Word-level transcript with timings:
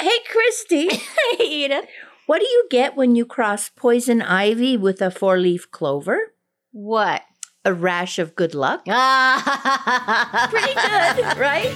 Hey, 0.00 0.18
Christy, 0.30 0.88
Hey, 1.36 1.44
Edith. 1.44 1.84
what 2.26 2.38
do 2.40 2.46
you 2.46 2.66
get 2.70 2.96
when 2.96 3.14
you 3.16 3.26
cross 3.26 3.68
poison 3.68 4.22
ivy 4.22 4.76
with 4.76 5.02
a 5.02 5.10
four 5.10 5.38
leaf 5.38 5.70
clover? 5.70 6.32
What? 6.72 7.22
A 7.66 7.74
rash 7.74 8.18
of 8.18 8.34
good 8.34 8.54
luck? 8.54 8.82
Ah, 8.88 10.48
Pretty 10.50 10.72
good, 10.74 11.36
right? 11.38 11.70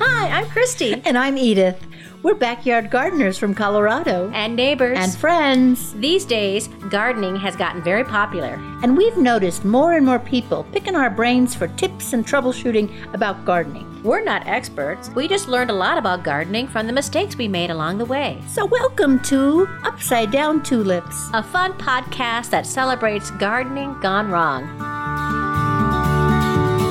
Hi, 0.00 0.28
I'm 0.30 0.48
Christy. 0.48 1.00
And 1.04 1.16
I'm 1.16 1.38
Edith. 1.38 1.80
We're 2.24 2.34
backyard 2.34 2.90
gardeners 2.90 3.38
from 3.38 3.54
Colorado. 3.54 4.30
And 4.34 4.56
neighbors. 4.56 4.98
And 5.00 5.14
friends. 5.14 5.92
these 5.94 6.24
days, 6.24 6.66
gardening 6.90 7.36
has 7.36 7.54
gotten 7.54 7.82
very 7.84 8.04
popular. 8.04 8.54
And 8.82 8.96
we've 8.96 9.16
noticed 9.16 9.64
more 9.64 9.92
and 9.92 10.04
more 10.04 10.18
people 10.18 10.64
picking 10.72 10.96
our 10.96 11.10
brains 11.10 11.54
for 11.54 11.68
tips 11.68 12.12
and 12.12 12.26
troubleshooting 12.26 13.14
about 13.14 13.44
gardening. 13.44 13.88
We're 14.02 14.24
not 14.24 14.48
experts. 14.48 15.10
We 15.10 15.28
just 15.28 15.46
learned 15.46 15.70
a 15.70 15.74
lot 15.74 15.96
about 15.96 16.24
gardening 16.24 16.66
from 16.66 16.88
the 16.88 16.92
mistakes 16.92 17.36
we 17.36 17.46
made 17.46 17.70
along 17.70 17.98
the 17.98 18.04
way. 18.04 18.42
So, 18.48 18.66
welcome 18.66 19.20
to 19.20 19.68
Upside 19.84 20.32
Down 20.32 20.60
Tulips. 20.60 21.30
A 21.32 21.40
fun 21.40 21.72
podcast 21.74 22.50
that 22.50 22.66
celebrates 22.66 23.30
gardening 23.30 23.94
gone 24.00 24.28
wrong. 24.28 24.64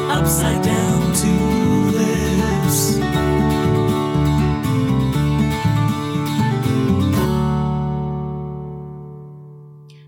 Upside 0.09 0.63
down 0.63 1.13
tulips. 1.13 2.95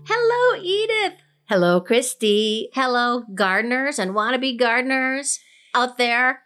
Hello, 0.06 0.58
Edith. 0.62 1.20
Hello, 1.50 1.82
Christy. 1.82 2.70
Hello, 2.72 3.24
gardeners 3.34 3.98
and 3.98 4.12
wannabe 4.12 4.58
gardeners 4.58 5.40
out 5.74 5.98
there. 5.98 6.43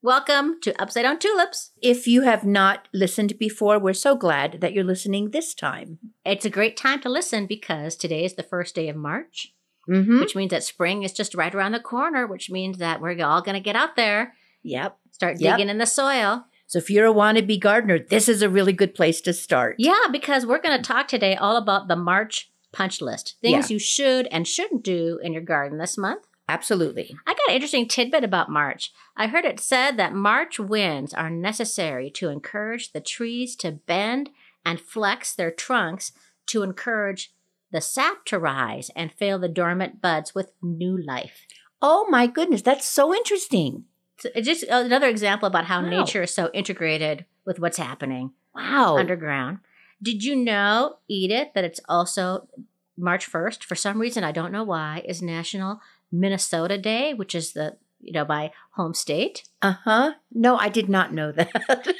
Welcome 0.00 0.60
to 0.62 0.80
Upside 0.80 1.02
Down 1.02 1.18
Tulips. 1.18 1.72
If 1.82 2.06
you 2.06 2.22
have 2.22 2.44
not 2.44 2.86
listened 2.94 3.36
before, 3.36 3.80
we're 3.80 3.92
so 3.94 4.14
glad 4.14 4.60
that 4.60 4.72
you're 4.72 4.84
listening 4.84 5.30
this 5.32 5.54
time. 5.54 5.98
It's 6.24 6.44
a 6.44 6.50
great 6.50 6.76
time 6.76 7.00
to 7.00 7.08
listen 7.08 7.46
because 7.46 7.96
today 7.96 8.24
is 8.24 8.34
the 8.34 8.44
first 8.44 8.74
day 8.74 8.88
of 8.88 8.96
March, 8.96 9.54
Mm-hmm. 9.88 10.20
which 10.20 10.36
means 10.36 10.50
that 10.50 10.62
spring 10.62 11.02
is 11.02 11.12
just 11.14 11.34
right 11.34 11.52
around 11.54 11.72
the 11.72 11.80
corner, 11.80 12.26
which 12.26 12.50
means 12.50 12.76
that 12.78 13.00
we're 13.00 13.20
all 13.24 13.40
going 13.42 13.54
to 13.54 13.60
get 13.60 13.74
out 13.74 13.96
there, 13.96 14.34
Yep. 14.62 14.96
start 15.10 15.40
Yep. 15.40 15.56
digging 15.56 15.70
in 15.70 15.78
the 15.78 15.86
soil. 15.86 16.44
So, 16.66 16.78
if 16.78 16.90
you're 16.90 17.06
a 17.06 17.12
wannabe 17.14 17.58
gardener, 17.58 17.98
this 17.98 18.28
is 18.28 18.42
a 18.42 18.50
really 18.50 18.74
good 18.74 18.94
place 18.94 19.20
to 19.22 19.32
start. 19.32 19.76
Yeah, 19.78 19.98
because 20.12 20.44
we're 20.46 20.60
going 20.60 20.76
to 20.76 20.86
talk 20.86 21.08
today 21.08 21.34
all 21.34 21.56
about 21.56 21.88
the 21.88 21.96
March 21.96 22.50
punch 22.70 23.00
list 23.00 23.36
things 23.40 23.70
you 23.70 23.78
should 23.78 24.26
and 24.26 24.46
shouldn't 24.46 24.84
do 24.84 25.18
in 25.22 25.32
your 25.32 25.40
garden 25.42 25.78
this 25.78 25.96
month. 25.96 26.27
Absolutely. 26.48 27.14
I 27.26 27.32
got 27.34 27.48
an 27.48 27.54
interesting 27.54 27.86
tidbit 27.86 28.24
about 28.24 28.50
March. 28.50 28.92
I 29.16 29.26
heard 29.26 29.44
it 29.44 29.60
said 29.60 29.96
that 29.98 30.14
March 30.14 30.58
winds 30.58 31.12
are 31.12 31.28
necessary 31.30 32.10
to 32.12 32.30
encourage 32.30 32.92
the 32.92 33.00
trees 33.00 33.54
to 33.56 33.72
bend 33.72 34.30
and 34.64 34.80
flex 34.80 35.34
their 35.34 35.50
trunks 35.50 36.12
to 36.46 36.62
encourage 36.62 37.32
the 37.70 37.80
sap 37.82 38.24
to 38.26 38.38
rise 38.38 38.90
and 38.96 39.12
fill 39.12 39.38
the 39.38 39.48
dormant 39.48 40.00
buds 40.00 40.34
with 40.34 40.52
new 40.62 40.96
life. 40.96 41.46
Oh, 41.82 42.06
my 42.08 42.26
goodness. 42.26 42.62
That's 42.62 42.86
so 42.86 43.14
interesting. 43.14 43.84
So 44.18 44.30
uh, 44.34 44.40
just 44.40 44.64
uh, 44.64 44.82
another 44.84 45.06
example 45.08 45.46
about 45.46 45.66
how 45.66 45.82
Wow. 45.82 45.90
nature 45.90 46.22
is 46.22 46.32
so 46.34 46.50
integrated 46.54 47.26
with 47.44 47.60
what's 47.60 47.76
happening 47.78 48.32
Wow. 48.54 48.96
underground. 48.96 49.58
Did 50.02 50.24
you 50.24 50.34
know, 50.34 50.96
Edith, 51.08 51.48
that 51.54 51.64
it's 51.64 51.80
also 51.88 52.48
March 52.96 53.30
1st? 53.30 53.62
For 53.64 53.74
some 53.74 54.00
reason, 54.00 54.24
I 54.24 54.32
don't 54.32 54.50
know 54.52 54.64
why, 54.64 55.02
is 55.06 55.20
National 55.22 55.80
Minnesota 56.12 56.78
Day, 56.78 57.14
which 57.14 57.34
is 57.34 57.52
the, 57.52 57.76
you 58.00 58.12
know, 58.12 58.24
my 58.24 58.50
home 58.72 58.94
state. 58.94 59.44
Uh 59.62 59.74
huh. 59.84 60.12
No, 60.32 60.56
I 60.56 60.68
did 60.68 60.88
not 60.88 61.12
know 61.12 61.32
that. 61.32 61.94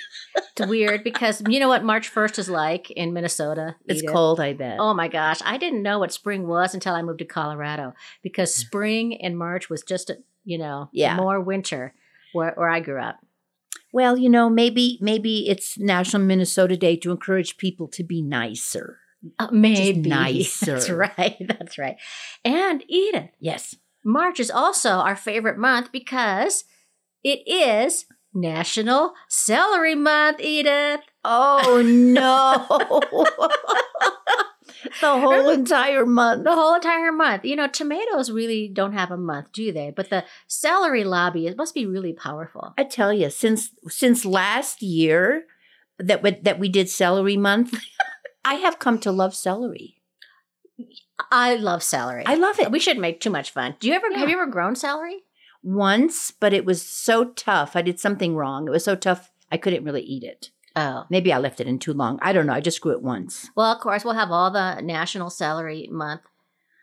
It's 0.57 0.69
weird 0.69 1.05
because 1.05 1.43
you 1.49 1.61
know 1.61 1.69
what 1.69 1.85
March 1.85 2.13
1st 2.13 2.39
is 2.39 2.49
like 2.49 2.91
in 2.91 3.13
Minnesota? 3.13 3.77
it's 3.87 4.03
Edith? 4.03 4.13
cold, 4.13 4.41
I 4.41 4.53
bet. 4.55 4.79
Oh 4.81 4.93
my 4.95 5.09
gosh. 5.09 5.41
I 5.45 5.57
didn't 5.57 5.83
know 5.83 5.99
what 6.01 6.13
spring 6.13 6.47
was 6.49 6.75
until 6.75 6.95
I 6.95 7.03
moved 7.03 7.21
to 7.21 7.25
Colorado 7.25 7.95
because 8.23 8.55
spring 8.55 9.13
in 9.13 9.37
March 9.37 9.69
was 9.71 9.83
just, 9.83 10.11
you 10.45 10.59
know, 10.59 10.89
Yeah. 10.93 11.17
more 11.17 11.41
winter 11.41 11.95
where, 12.33 12.53
where 12.57 12.69
I 12.69 12.81
grew 12.81 13.01
up. 13.01 13.19
Well, 13.93 14.17
you 14.19 14.29
know, 14.29 14.51
maybe 14.51 14.99
maybe 15.01 15.49
it's 15.49 15.79
National 15.79 16.23
Minnesota 16.23 16.77
Day 16.77 16.97
to 16.97 17.11
encourage 17.11 17.57
people 17.57 17.89
to 17.89 18.03
be 18.05 18.21
nicer. 18.21 18.99
Uh, 19.39 19.49
maybe. 19.53 20.09
nicer. 20.11 20.73
That's 20.73 20.91
right. 20.91 21.37
That's 21.41 21.79
right. 21.79 21.97
And 22.45 22.85
Edith, 22.89 23.31
Yes. 23.41 23.75
March 24.05 24.41
is 24.41 24.51
also 24.51 24.91
our 24.91 25.17
favorite 25.17 25.59
month 25.59 25.93
because 25.93 26.65
it 27.23 27.41
is 27.47 28.07
National 28.35 29.15
Celery 29.29 29.95
Month, 29.95 30.41
Edith. 30.41 31.01
Oh 31.25 31.83
no. 31.85 32.67
the 35.01 35.21
whole 35.21 35.49
entire 35.49 36.07
month. 36.07 36.45
The 36.45 36.55
whole 36.55 36.75
entire 36.75 37.13
month. 37.13 37.45
You 37.45 37.57
know, 37.57 37.69
tomatoes 37.69 38.31
really 38.31 38.69
don't 38.69 38.93
have 38.93 39.11
a 39.11 39.17
month, 39.17 39.53
do 39.53 39.73
they? 39.73 39.93
But 39.95 40.11
the 40.11 40.25
celery 40.47 41.05
lobby, 41.05 41.47
it 41.47 41.57
must 41.57 41.75
be 41.75 41.87
really 41.87 42.13
powerful. 42.13 42.75
I 42.79 42.85
tell 42.85 43.13
you, 43.13 43.31
since 43.31 43.71
since 43.89 44.25
last 44.25 44.83
year 44.83 45.45
that 45.99 46.23
we, 46.23 46.31
that 46.43 46.59
we 46.59 46.69
did 46.69 46.89
celery 46.89 47.37
month, 47.37 47.75
I 48.45 48.55
have 48.55 48.79
come 48.79 48.99
to 49.01 49.13
love 49.13 49.35
celery. 49.35 49.98
I 51.31 51.57
love 51.57 51.83
celery. 51.83 52.25
I 52.27 52.35
love 52.37 52.59
it. 52.61 52.71
we 52.71 52.79
shouldn't 52.79 53.01
make 53.01 53.21
too 53.21 53.31
much 53.31 53.51
fun. 53.51 53.77
Do 53.81 53.89
you 53.89 53.95
ever 53.95 54.09
Yeah. 54.11 54.19
have 54.19 54.29
you 54.29 54.37
ever 54.37 54.47
grown 54.47 54.77
celery? 54.77 55.25
Once, 55.63 56.31
but 56.31 56.53
it 56.53 56.65
was 56.65 56.81
so 56.83 57.25
tough. 57.25 57.75
I 57.75 57.83
did 57.83 57.99
something 57.99 58.37
wrong. 58.37 58.67
It 58.69 58.71
was 58.71 58.85
so 58.85 58.95
tough 58.95 59.31
I 59.51 59.57
couldn't 59.57 59.85
really 59.85 60.03
eat 60.03 60.23
it. 60.23 60.51
Oh. 60.77 61.05
Maybe 61.11 61.33
I 61.33 61.39
left 61.39 61.61
it 61.61 61.67
in 61.67 61.79
too 61.81 61.93
long. 61.93 62.19
I 62.23 62.33
don't 62.33 62.47
know. 62.47 62.53
I 62.53 62.61
just 62.61 62.81
grew 62.81 62.93
it 62.93 63.03
once. 63.03 63.51
Well, 63.57 63.73
of 63.73 63.81
course, 63.81 64.05
we'll 64.05 64.15
have 64.15 64.31
all 64.31 64.51
the 64.53 64.81
National 64.81 65.29
Celery 65.31 65.89
Month, 65.91 66.21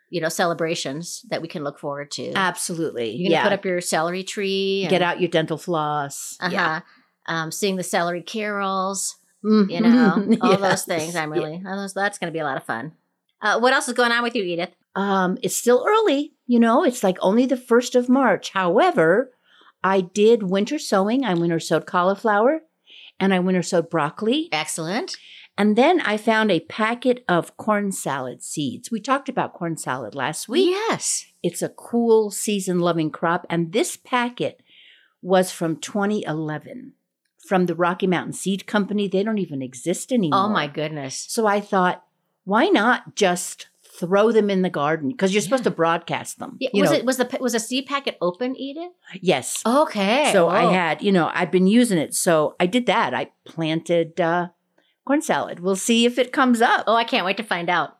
you 0.09 0.19
know, 0.19 0.27
celebrations 0.27 1.21
that 1.29 1.41
we 1.41 1.47
can 1.47 1.63
look 1.63 1.79
forward 1.79 2.11
to. 2.11 2.33
Absolutely. 2.33 3.11
You're 3.11 3.29
gonna 3.29 3.39
yeah. 3.39 3.43
put 3.43 3.53
up 3.53 3.65
your 3.65 3.79
celery 3.79 4.23
tree. 4.23 4.81
And, 4.83 4.89
Get 4.89 5.01
out 5.01 5.21
your 5.21 5.29
dental 5.29 5.57
floss. 5.57 6.35
Uh-huh. 6.41 6.51
Yeah. 6.51 6.81
Um, 7.27 7.51
sing 7.51 7.77
the 7.77 7.83
celery 7.83 8.21
carols. 8.21 9.15
Mhm. 9.45 9.71
You 9.71 9.79
know, 9.81 10.37
all 10.41 10.57
those 10.57 10.83
things. 10.83 11.15
I'm 11.15 11.31
really. 11.31 11.61
all 11.65 11.77
those- 11.77 11.93
that's 11.93 12.17
going 12.17 12.27
to 12.31 12.33
be 12.35 12.39
a 12.39 12.43
lot 12.43 12.57
of 12.57 12.63
fun. 12.65 12.91
Uh, 13.45 13.59
what 13.59 13.73
else 13.73 13.87
is 13.87 13.93
going 13.93 14.11
on 14.11 14.23
with 14.23 14.35
you, 14.35 14.43
Edith? 14.43 14.75
Um, 14.95 15.37
it's 15.43 15.55
still 15.55 15.85
early, 15.87 16.33
you 16.47 16.59
know, 16.59 16.83
it's 16.83 17.03
like 17.03 17.17
only 17.21 17.45
the 17.45 17.55
first 17.55 17.93
of 17.93 18.09
March. 18.09 18.49
However, 18.49 19.31
I 19.83 20.01
did 20.01 20.49
winter 20.49 20.79
sowing. 20.79 21.23
I 21.23 21.35
winter 21.35 21.59
sowed 21.59 21.85
cauliflower 21.85 22.61
and 23.19 23.35
I 23.35 23.39
winter 23.39 23.61
sowed 23.61 23.91
broccoli. 23.91 24.49
Excellent. 24.51 25.15
And 25.59 25.75
then 25.75 26.01
I 26.01 26.17
found 26.17 26.49
a 26.49 26.61
packet 26.61 27.23
of 27.29 27.55
corn 27.55 27.91
salad 27.91 28.41
seeds. 28.41 28.89
We 28.89 28.99
talked 28.99 29.29
about 29.29 29.53
corn 29.53 29.77
salad 29.77 30.15
last 30.15 30.49
week. 30.49 30.71
Yes. 30.71 31.25
It's 31.43 31.61
a 31.61 31.69
cool 31.69 32.31
season 32.31 32.79
loving 32.79 33.11
crop. 33.11 33.45
And 33.47 33.73
this 33.73 33.95
packet 33.95 34.61
was 35.21 35.51
from 35.51 35.77
2011 35.77 36.93
from 37.47 37.67
the 37.67 37.75
Rocky 37.75 38.07
Mountain 38.07 38.33
Seed 38.33 38.65
Company. 38.65 39.07
They 39.07 39.23
don't 39.23 39.37
even 39.37 39.61
exist 39.61 40.11
anymore. 40.11 40.39
Oh 40.39 40.49
my 40.49 40.65
goodness. 40.65 41.25
So 41.29 41.45
I 41.45 41.61
thought, 41.61 42.03
why 42.45 42.67
not 42.67 43.15
just 43.15 43.67
throw 43.99 44.31
them 44.31 44.49
in 44.49 44.61
the 44.61 44.69
garden? 44.69 45.09
Because 45.09 45.33
you're 45.33 45.41
supposed 45.41 45.61
Yeah. 45.65 45.71
to 45.71 45.75
broadcast 45.75 46.39
them. 46.39 46.57
Yeah, 46.59 46.69
was 46.73 46.91
know. 46.91 46.97
it 46.97 47.05
was 47.05 47.17
the 47.17 47.37
was 47.39 47.53
a 47.55 47.59
seed 47.59 47.85
packet 47.85 48.17
open, 48.21 48.55
Edith? 48.55 48.91
Yes. 49.21 49.61
Okay. 49.65 50.29
So 50.31 50.47
I 50.47 50.63
Oh. 50.65 50.69
had, 50.71 51.01
you 51.01 51.11
know, 51.11 51.29
I've 51.33 51.51
been 51.51 51.67
using 51.67 51.97
it. 51.97 52.13
So 52.13 52.55
I 52.59 52.65
did 52.65 52.85
that. 52.87 53.13
I 53.13 53.31
planted 53.45 54.19
uh, 54.19 54.47
corn 55.05 55.21
salad. 55.21 55.59
We'll 55.59 55.75
see 55.75 56.05
if 56.05 56.17
it 56.17 56.31
comes 56.33 56.61
up. 56.61 56.83
Oh, 56.87 56.95
I 56.95 57.03
can't 57.03 57.25
wait 57.25 57.37
to 57.37 57.43
find 57.43 57.69
out. 57.69 57.97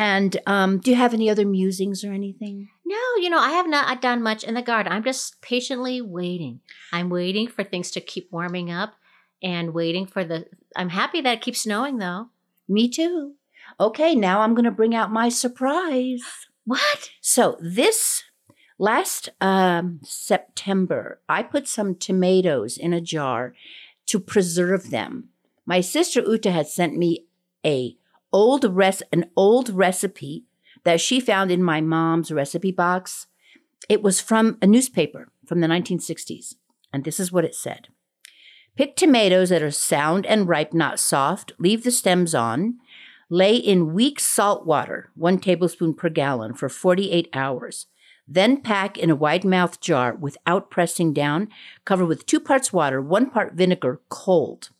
And 0.00 0.36
um, 0.46 0.78
do 0.78 0.90
you 0.92 0.96
have 0.96 1.12
any 1.12 1.28
other 1.28 1.44
musings 1.46 2.04
or 2.04 2.12
anything? 2.12 2.68
No, 2.86 2.96
you 3.20 3.28
know, 3.30 3.40
I 3.40 3.50
have 3.50 3.68
not 3.68 4.00
done 4.00 4.22
much 4.22 4.44
in 4.44 4.54
the 4.54 4.62
garden. 4.62 4.92
I'm 4.92 5.02
just 5.02 5.42
patiently 5.42 6.00
waiting. 6.00 6.60
I'm 6.92 7.10
waiting 7.10 7.48
for 7.48 7.64
things 7.64 7.90
to 7.92 8.00
keep 8.00 8.28
warming 8.30 8.70
up 8.70 8.94
and 9.42 9.74
waiting 9.74 10.06
for 10.06 10.24
the 10.24 10.46
I'm 10.76 10.90
happy 10.90 11.20
that 11.22 11.34
it 11.38 11.40
keeps 11.40 11.62
snowing 11.62 11.98
though. 11.98 12.28
Me 12.68 12.88
too. 12.88 13.34
Okay, 13.80 14.14
now 14.14 14.40
I'm 14.40 14.54
going 14.54 14.64
to 14.64 14.70
bring 14.70 14.94
out 14.94 15.12
my 15.12 15.28
surprise. 15.28 16.22
What? 16.64 17.10
So 17.20 17.56
this 17.60 18.24
last 18.78 19.30
um, 19.40 20.00
September, 20.02 21.20
I 21.28 21.42
put 21.42 21.66
some 21.66 21.94
tomatoes 21.94 22.76
in 22.76 22.92
a 22.92 23.00
jar 23.00 23.54
to 24.06 24.20
preserve 24.20 24.90
them. 24.90 25.30
My 25.66 25.80
sister 25.80 26.20
Uta 26.20 26.50
had 26.50 26.66
sent 26.66 26.96
me 26.96 27.26
a 27.64 27.96
old 28.32 28.64
res- 28.64 29.02
an 29.12 29.30
old 29.36 29.70
recipe 29.70 30.44
that 30.84 31.00
she 31.00 31.20
found 31.20 31.50
in 31.50 31.62
my 31.62 31.80
mom's 31.80 32.30
recipe 32.30 32.72
box. 32.72 33.26
It 33.88 34.02
was 34.02 34.20
from 34.20 34.58
a 34.60 34.66
newspaper 34.66 35.30
from 35.46 35.60
the 35.60 35.66
1960s, 35.66 36.54
and 36.92 37.04
this 37.04 37.20
is 37.20 37.32
what 37.32 37.44
it 37.44 37.54
said. 37.54 37.88
Pick 38.78 38.94
tomatoes 38.94 39.48
that 39.48 39.60
are 39.60 39.72
sound 39.72 40.24
and 40.24 40.46
ripe, 40.46 40.72
not 40.72 41.00
soft. 41.00 41.50
Leave 41.58 41.82
the 41.82 41.90
stems 41.90 42.32
on. 42.32 42.76
Lay 43.28 43.56
in 43.56 43.92
weak 43.92 44.20
salt 44.20 44.64
water, 44.64 45.10
one 45.16 45.40
tablespoon 45.40 45.94
per 45.94 46.08
gallon, 46.08 46.54
for 46.54 46.68
48 46.68 47.28
hours. 47.32 47.86
Then 48.28 48.62
pack 48.62 48.96
in 48.96 49.10
a 49.10 49.16
wide 49.16 49.44
mouthed 49.44 49.80
jar 49.80 50.14
without 50.14 50.70
pressing 50.70 51.12
down. 51.12 51.48
Cover 51.84 52.06
with 52.06 52.24
two 52.24 52.38
parts 52.38 52.72
water, 52.72 53.02
one 53.02 53.30
part 53.30 53.54
vinegar, 53.54 54.00
cold. 54.10 54.70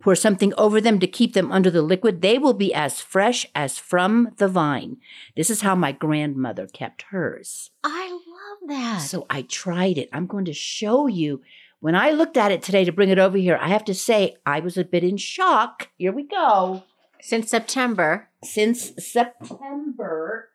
Pour 0.00 0.14
something 0.14 0.54
over 0.56 0.80
them 0.80 0.98
to 0.98 1.06
keep 1.06 1.34
them 1.34 1.52
under 1.52 1.70
the 1.70 1.82
liquid. 1.82 2.22
They 2.22 2.38
will 2.38 2.54
be 2.54 2.72
as 2.72 3.02
fresh 3.02 3.44
as 3.54 3.76
from 3.76 4.30
the 4.38 4.48
vine. 4.48 4.96
This 5.36 5.50
is 5.50 5.60
how 5.60 5.74
my 5.74 5.92
grandmother 5.92 6.66
kept 6.66 7.02
hers. 7.10 7.72
I 7.84 8.08
love 8.10 8.68
that. 8.70 9.02
So 9.02 9.26
I 9.28 9.42
tried 9.42 9.98
it. 9.98 10.08
I'm 10.14 10.26
going 10.26 10.46
to 10.46 10.54
show 10.54 11.08
you. 11.08 11.42
When 11.80 11.94
I 11.94 12.10
looked 12.10 12.36
at 12.36 12.50
it 12.50 12.62
today 12.62 12.84
to 12.84 12.92
bring 12.92 13.08
it 13.08 13.20
over 13.20 13.38
here, 13.38 13.56
I 13.60 13.68
have 13.68 13.84
to 13.84 13.94
say 13.94 14.36
I 14.44 14.58
was 14.60 14.76
a 14.76 14.84
bit 14.84 15.04
in 15.04 15.16
shock. 15.16 15.88
Here 15.96 16.12
we 16.12 16.24
go. 16.24 16.82
Since 17.20 17.50
September. 17.50 18.28
Since 18.42 18.92
September. 18.98 20.48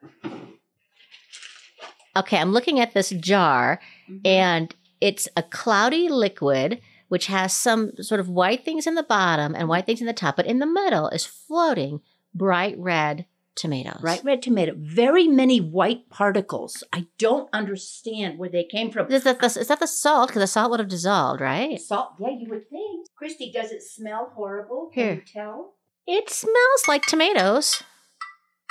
Okay, 2.15 2.37
I'm 2.37 2.51
looking 2.51 2.79
at 2.79 2.93
this 2.93 3.09
jar 3.09 3.79
mm-hmm. 4.09 4.25
and 4.25 4.75
it's 4.99 5.27
a 5.35 5.43
cloudy 5.43 6.09
liquid 6.09 6.81
which 7.07 7.27
has 7.27 7.53
some 7.53 7.91
sort 8.01 8.19
of 8.19 8.27
white 8.27 8.65
things 8.65 8.87
in 8.87 8.95
the 8.95 9.03
bottom 9.03 9.55
and 9.55 9.69
white 9.69 9.85
things 9.85 10.01
in 10.01 10.07
the 10.07 10.13
top, 10.13 10.35
but 10.35 10.47
in 10.47 10.59
the 10.59 10.65
middle 10.65 11.09
is 11.09 11.25
floating 11.25 12.01
bright 12.33 12.75
red 12.77 13.25
tomatoes. 13.55 14.01
Bright 14.01 14.23
red 14.23 14.41
tomato. 14.41 14.73
Very 14.77 15.27
many 15.27 15.59
white 15.59 16.09
particles. 16.09 16.83
I 16.91 17.07
don't 17.17 17.49
understand 17.53 18.37
where 18.39 18.49
they 18.49 18.63
came 18.63 18.91
from. 18.91 19.11
Is 19.11 19.23
that 19.23 19.39
the, 19.39 19.45
is 19.45 19.67
that 19.67 19.79
the 19.79 19.87
salt? 19.87 20.29
Because 20.29 20.41
the 20.41 20.47
salt 20.47 20.71
would 20.71 20.79
have 20.79 20.89
dissolved, 20.89 21.41
right? 21.41 21.79
Salt. 21.79 22.13
Yeah, 22.19 22.29
you 22.29 22.49
would 22.49 22.69
think. 22.69 23.07
Christy, 23.15 23.51
does 23.51 23.71
it 23.71 23.83
smell 23.83 24.31
horrible? 24.35 24.89
Can 24.93 25.03
Here. 25.03 25.13
you 25.15 25.21
tell? 25.21 25.73
It 26.07 26.29
smells 26.29 26.87
like 26.87 27.05
tomatoes. 27.05 27.83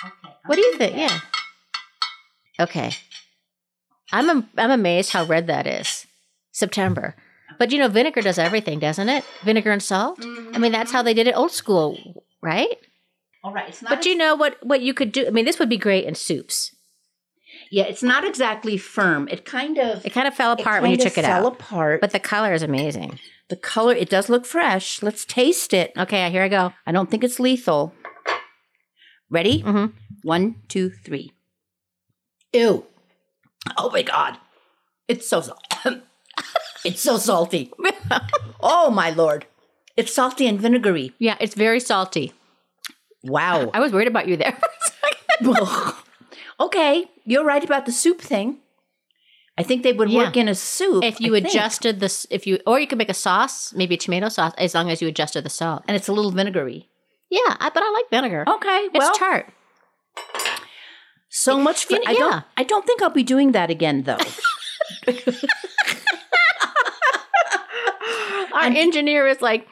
Okay. 0.05 0.35
What 0.47 0.57
do 0.57 0.63
you 0.63 0.77
think? 0.77 0.95
that. 0.95 0.99
Yeah. 0.99 1.21
Okay. 2.65 2.93
I'm 4.13 4.29
am- 4.29 4.51
I'm 4.59 4.71
amazed 4.71 5.13
how 5.13 5.25
red 5.25 5.47
that 5.47 5.67
is. 5.67 6.07
September. 6.51 7.15
But 7.59 7.71
you 7.71 7.79
know, 7.79 7.89
vinegar 7.89 8.21
does 8.21 8.39
everything, 8.39 8.79
doesn't 8.79 9.09
it? 9.09 9.25
Vinegar 9.45 9.71
and 9.73 9.83
salt. 9.83 10.21
Mm-hmm. 10.21 10.55
I 10.55 10.59
mean, 10.59 10.73
that's 10.73 10.93
how 10.93 11.03
they 11.03 11.15
did 11.15 11.27
it 11.27 11.37
old 11.37 11.53
school, 11.53 12.25
right? 12.43 12.77
All 13.45 13.53
right. 13.53 13.69
It's 13.69 13.83
not. 13.83 13.91
But 13.91 14.07
you 14.07 14.17
know 14.17 14.35
what? 14.35 14.57
What 14.63 14.81
you 14.83 14.95
could 14.95 15.13
do? 15.13 15.27
I 15.27 15.31
mean, 15.31 15.45
this 15.45 15.59
would 15.59 15.69
be 15.69 15.77
great 15.77 16.05
in 16.05 16.15
soups. 16.15 16.75
yeah, 17.71 17.85
it's 17.85 18.03
not 18.03 18.25
exactly 18.25 18.77
firm. 18.77 19.29
It 19.29 19.45
kind 19.45 19.79
of. 19.79 20.05
It 20.07 20.11
kind 20.13 20.29
of 20.29 20.35
fell 20.35 20.53
apart 20.53 20.83
when 20.83 20.91
you 20.91 20.97
took 20.97 21.19
it 21.19 21.25
fell 21.25 21.47
out. 21.47 21.55
apart. 21.55 22.01
But 22.01 22.13
the 22.13 22.21
color 22.21 22.53
is 22.53 22.63
amazing. 22.63 23.19
the 23.49 23.57
color, 23.57 23.95
it 23.95 24.09
does 24.09 24.29
look 24.29 24.47
fresh. 24.47 25.03
Let's 25.03 25.25
taste 25.25 25.75
it. 25.75 25.93
Okay, 25.97 26.31
here 26.31 26.43
I 26.43 26.49
go. 26.49 26.73
I 26.87 26.93
don't 26.93 27.11
think 27.11 27.25
it's 27.25 27.41
lethal. 27.41 27.93
Ready? 29.31 29.63
Mm-hmm. 29.63 29.87
One, 30.23 30.57
two, 30.69 30.91
three. 31.05 31.33
Ew. 32.53 32.85
Oh 33.77 33.91
my 33.91 34.03
God. 34.03 34.37
It's 35.09 35.27
so 35.27 35.41
salty. 35.41 36.03
it's 36.85 37.01
so 37.01 37.17
salty. 37.17 37.73
oh 38.61 38.91
my 38.91 39.11
Lord. 39.11 39.47
It's 39.97 40.13
salty 40.15 40.47
and 40.47 40.61
vinegary. 40.61 41.13
Yeah, 41.19 41.37
it's 41.41 41.55
very 41.55 41.81
salty. 41.81 42.33
Wow. 43.25 43.71
I 43.73 43.81
was 43.81 43.93
worried 43.93 44.09
about 44.09 44.29
you 44.29 44.37
there. 44.37 44.57
okay. 46.61 47.07
You're 47.25 47.45
right 47.45 47.63
about 47.65 47.87
the 47.87 47.93
soup 47.93 48.21
thing. 48.21 48.59
I 49.59 49.63
think 49.63 49.83
they 49.83 49.93
would 49.93 50.11
Yeah. 50.11 50.25
work 50.25 50.37
in 50.37 50.49
a 50.49 50.55
soup. 50.55 51.05
if 51.05 51.21
you 51.21 51.35
I 51.37 51.41
think. 51.41 51.55
adjusted 51.55 52.01
this, 52.01 52.27
if 52.31 52.47
you, 52.47 52.59
or 52.67 52.81
you 52.81 52.87
could 52.87 52.99
make 52.99 53.11
a 53.11 53.15
sauce, 53.15 53.73
maybe 53.75 53.95
a 53.95 53.99
tomato 53.99 54.29
sauce, 54.29 54.53
as 54.59 54.75
long 54.75 54.91
as 54.91 55.03
you 55.03 55.09
adjusted 55.09 55.45
the 55.45 55.51
salt. 55.51 55.83
And 55.87 55.97
it's 55.97 56.09
a 56.09 56.13
little 56.13 56.31
vinegary. 56.31 56.89
Yeah, 57.31 57.57
I, 57.61 57.71
but 57.73 57.83
I 57.83 57.91
like 57.91 58.11
vinegar. 58.11 58.45
Okay. 58.49 58.89
it's 58.93 58.99
well, 58.99 59.15
tart. 59.15 59.53
so 61.29 61.59
much 61.59 61.87
for 61.87 61.95
You 61.95 62.01
know, 62.01 62.07
I 62.09 62.13
yeah. 62.13 62.19
don't 62.19 62.45
I 62.57 62.63
don't 62.65 62.87
think 62.87 63.03
I'll 63.03 63.11
be 63.11 63.23
doing 63.23 63.53
that 63.53 63.71
again 63.71 64.03
though. 64.03 64.19
Our 68.55 68.65
engineer 68.65 69.27
is 69.27 69.41
like, 69.41 69.67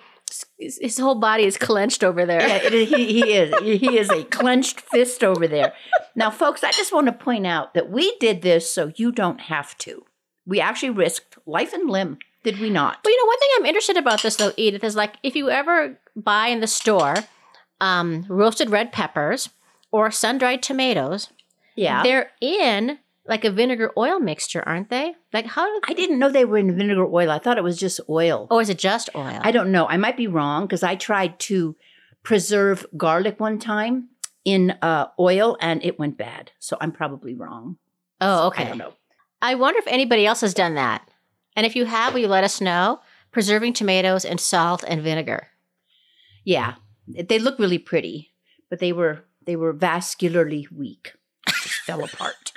his 0.60 0.78
his 0.80 0.98
whole 0.98 1.14
body 1.16 1.44
is 1.44 1.56
clenched 1.56 2.04
over 2.04 2.24
there. 2.26 2.40
Yeah, 2.46 2.68
he, 2.70 2.84
he 2.84 3.32
is. 3.32 3.54
He 3.62 3.98
is 3.98 4.10
a 4.10 4.24
clenched 4.24 4.80
fist 4.80 5.24
over 5.24 5.48
there. 5.48 5.72
Now, 6.14 6.30
folks, 6.30 6.62
I 6.62 6.70
just 6.72 6.92
want 6.92 7.06
to 7.06 7.12
point 7.12 7.46
out 7.46 7.74
that 7.74 7.90
we 7.90 8.16
did 8.18 8.42
this 8.42 8.70
so 8.70 8.92
you 8.96 9.10
don't 9.12 9.40
have 9.42 9.76
to. 9.78 10.04
We 10.46 10.60
actually 10.60 10.90
risked 10.90 11.36
life 11.46 11.72
and 11.72 11.88
limb, 11.88 12.18
did 12.44 12.58
we 12.58 12.70
not? 12.70 12.98
But 13.02 13.10
you 13.10 13.18
know, 13.22 13.26
one 13.28 13.38
thing 13.38 13.48
I'm 13.58 13.66
interested 13.66 13.96
about 13.96 14.22
this 14.22 14.36
though, 14.36 14.52
Edith, 14.56 14.84
is 14.84 14.96
like 14.96 15.14
if 15.22 15.34
you 15.36 15.50
ever 15.50 15.98
buy 16.16 16.48
in 16.48 16.60
the 16.60 16.66
store 16.66 17.14
um, 17.80 18.24
roasted 18.28 18.70
red 18.70 18.92
peppers 18.92 19.48
or 19.92 20.10
sun 20.10 20.38
dried 20.38 20.62
tomatoes, 20.62 21.28
Yeah. 21.76 22.02
they're 22.02 22.30
in 22.40 22.98
like 23.26 23.44
a 23.44 23.50
vinegar 23.50 23.92
oil 23.96 24.18
mixture, 24.18 24.62
aren't 24.66 24.90
they? 24.90 25.14
Like 25.32 25.46
how 25.46 25.66
do 25.66 25.80
I 25.88 25.94
didn't 25.94 26.18
know 26.18 26.30
they 26.30 26.44
were 26.44 26.58
in 26.58 26.76
vinegar 26.76 27.06
oil. 27.06 27.30
I 27.30 27.38
thought 27.38 27.58
it 27.58 27.64
was 27.64 27.78
just 27.78 28.00
oil. 28.08 28.46
or 28.50 28.60
is 28.60 28.68
it 28.68 28.78
just 28.78 29.10
oil? 29.14 29.38
I 29.40 29.52
don't 29.52 29.72
know. 29.72 29.86
I 29.86 29.96
might 29.96 30.16
be 30.16 30.26
wrong 30.26 30.66
because 30.66 30.82
I 30.82 30.96
tried 30.96 31.38
to 31.40 31.76
preserve 32.22 32.86
garlic 32.96 33.40
one 33.40 33.58
time 33.58 34.08
in 34.44 34.72
uh, 34.82 35.06
oil 35.18 35.56
and 35.60 35.84
it 35.84 35.98
went 35.98 36.18
bad. 36.18 36.52
So 36.58 36.76
I'm 36.80 36.92
probably 36.92 37.34
wrong. 37.34 37.76
oh, 38.20 38.48
okay. 38.48 38.64
I 38.64 38.68
don't 38.68 38.78
know. 38.78 38.94
I 39.42 39.54
wonder 39.54 39.78
if 39.78 39.86
anybody 39.86 40.26
else 40.26 40.42
has 40.42 40.54
done 40.54 40.74
that. 40.74 41.08
And 41.56 41.66
if 41.66 41.74
you 41.74 41.86
have, 41.86 42.14
will 42.14 42.20
you 42.20 42.28
let 42.28 42.44
us 42.44 42.60
know? 42.60 43.00
Preserving 43.32 43.74
tomatoes 43.74 44.24
in 44.24 44.38
salt 44.38 44.84
and 44.86 45.02
vinegar. 45.02 45.48
Yeah, 46.44 46.74
they 47.06 47.38
look 47.38 47.58
really 47.58 47.78
pretty, 47.78 48.32
but 48.68 48.80
they 48.80 48.92
were 48.92 49.24
they 49.44 49.56
were 49.56 49.72
vascularly 49.72 50.66
weak. 50.72 51.12
Just 51.46 51.82
fell 51.82 52.02
apart. 52.02 52.52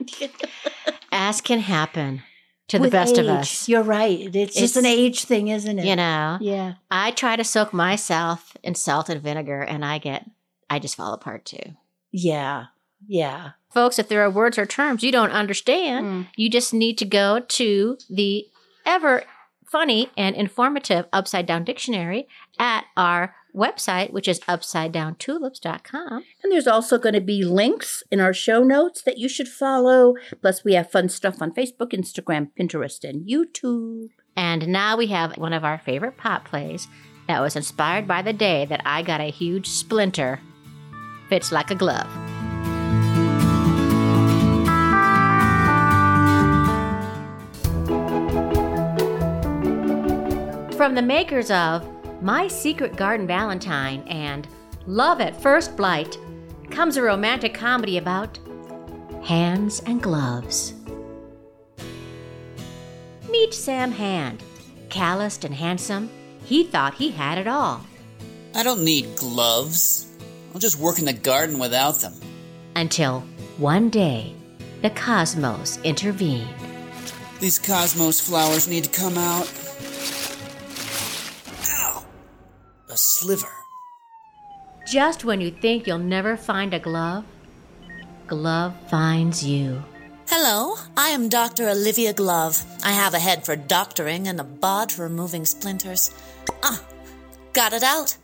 As 1.12 1.40
can 1.40 1.60
happen 1.60 2.22
to 2.68 2.78
the 2.78 2.82
With 2.84 2.92
best 2.92 3.18
of 3.18 3.26
us. 3.26 3.68
You're 3.68 3.82
right. 3.82 4.34
It's, 4.34 4.56
just 4.56 4.76
an 4.76 4.86
age 4.86 5.24
thing, 5.24 5.48
isn't 5.48 5.78
it? 5.78 5.84
You 5.84 5.96
know, 5.96 6.38
Yeah. 6.40 6.74
I 6.90 7.10
try 7.10 7.36
to 7.36 7.44
soak 7.44 7.72
myself 7.72 8.56
in 8.62 8.74
salt 8.74 9.08
and 9.08 9.20
vinegar 9.22 9.60
and 9.60 9.84
I 9.84 9.98
get, 9.98 10.28
I 10.70 10.78
just 10.78 10.96
fall 10.96 11.12
apart 11.12 11.44
too. 11.44 11.76
Yeah. 12.10 12.66
Yeah. 13.06 13.50
Folks, 13.72 13.98
if 13.98 14.08
there 14.08 14.22
are 14.22 14.30
words 14.30 14.56
or 14.58 14.66
terms 14.66 15.02
you 15.02 15.12
don't 15.12 15.30
understand, 15.30 16.06
Mm. 16.06 16.26
you 16.36 16.48
just 16.48 16.72
need 16.72 16.96
to 16.98 17.04
go 17.04 17.40
to 17.40 17.98
the 18.08 18.46
ever 18.86 19.24
funny 19.66 20.10
and 20.16 20.34
informative 20.36 21.06
Upside 21.12 21.46
Down 21.46 21.64
Dictionary 21.64 22.28
at 22.58 22.84
our 22.96 23.34
website, 23.54 24.12
which 24.12 24.28
is 24.28 24.40
upsidedowntulips.com. 24.40 26.24
And 26.42 26.52
there's 26.52 26.66
also 26.66 26.98
going 26.98 27.14
to 27.14 27.20
be 27.20 27.44
links 27.44 28.02
in 28.10 28.20
our 28.20 28.34
show 28.34 28.62
notes 28.62 29.02
that 29.02 29.18
you 29.18 29.28
should 29.28 29.48
follow. 29.48 30.14
Plus, 30.42 30.64
we 30.64 30.74
have 30.74 30.90
fun 30.90 31.08
stuff 31.08 31.40
on 31.40 31.52
Facebook, 31.52 31.92
Instagram, 31.92 32.50
Pinterest, 32.58 33.08
and 33.08 33.28
YouTube. 33.28 34.08
And 34.36 34.68
now 34.68 34.96
we 34.96 35.06
have 35.08 35.38
one 35.38 35.52
of 35.52 35.64
our 35.64 35.78
favorite 35.78 36.16
pop 36.16 36.44
plays 36.44 36.88
that 37.28 37.40
was 37.40 37.56
inspired 37.56 38.06
by 38.06 38.22
the 38.22 38.32
day 38.32 38.66
that 38.66 38.82
I 38.84 39.02
got 39.02 39.20
a 39.20 39.30
huge 39.30 39.68
splinter. 39.68 40.40
Fits 41.28 41.52
like 41.52 41.70
a 41.70 41.74
glove. 41.74 42.10
From 50.76 50.96
the 50.96 51.02
makers 51.02 51.50
of 51.50 51.93
My 52.24 52.48
Secret 52.48 52.96
Garden 52.96 53.26
Valentine 53.26 54.02
and 54.08 54.48
Love 54.86 55.20
at 55.20 55.38
First 55.42 55.76
Blight 55.76 56.16
comes 56.70 56.96
a 56.96 57.02
romantic 57.02 57.52
comedy 57.52 57.98
about 57.98 58.38
hands 59.22 59.82
and 59.84 60.02
gloves. 60.02 60.72
Meet 63.30 63.52
Sam 63.52 63.92
Hand. 63.92 64.42
Calloused 64.88 65.44
and 65.44 65.54
handsome, 65.54 66.08
he 66.42 66.64
thought 66.64 66.94
he 66.94 67.10
had 67.10 67.36
it 67.36 67.46
all. 67.46 67.84
I 68.54 68.62
don't 68.62 68.82
need 68.82 69.16
gloves. 69.16 70.06
I'll 70.54 70.60
just 70.60 70.78
work 70.78 70.98
in 70.98 71.04
the 71.04 71.12
garden 71.12 71.58
without 71.58 71.96
them. 71.96 72.14
Until 72.74 73.20
one 73.58 73.90
day, 73.90 74.34
the 74.80 74.88
cosmos 74.88 75.78
intervened. 75.84 76.48
These 77.38 77.58
cosmos 77.58 78.18
flowers 78.18 78.66
need 78.66 78.84
to 78.84 78.98
come 78.98 79.18
out. 79.18 79.46
Sliver. 83.24 83.56
Just 84.86 85.24
when 85.24 85.40
you 85.40 85.50
think 85.50 85.86
you'll 85.86 86.10
never 86.16 86.36
find 86.36 86.74
a 86.74 86.78
glove, 86.78 87.24
glove 88.26 88.74
finds 88.90 89.42
you. 89.42 89.82
Hello, 90.28 90.76
I 90.94 91.08
am 91.08 91.30
Dr. 91.30 91.70
Olivia 91.70 92.12
Glove. 92.12 92.62
I 92.84 92.92
have 92.92 93.14
a 93.14 93.18
head 93.18 93.46
for 93.46 93.56
doctoring 93.56 94.28
and 94.28 94.38
a 94.40 94.44
bod 94.44 94.92
for 94.92 95.04
removing 95.04 95.46
splinters. 95.46 96.10
Ah, 96.62 96.82
got 97.54 97.72
it 97.72 97.82
out. 97.82 98.14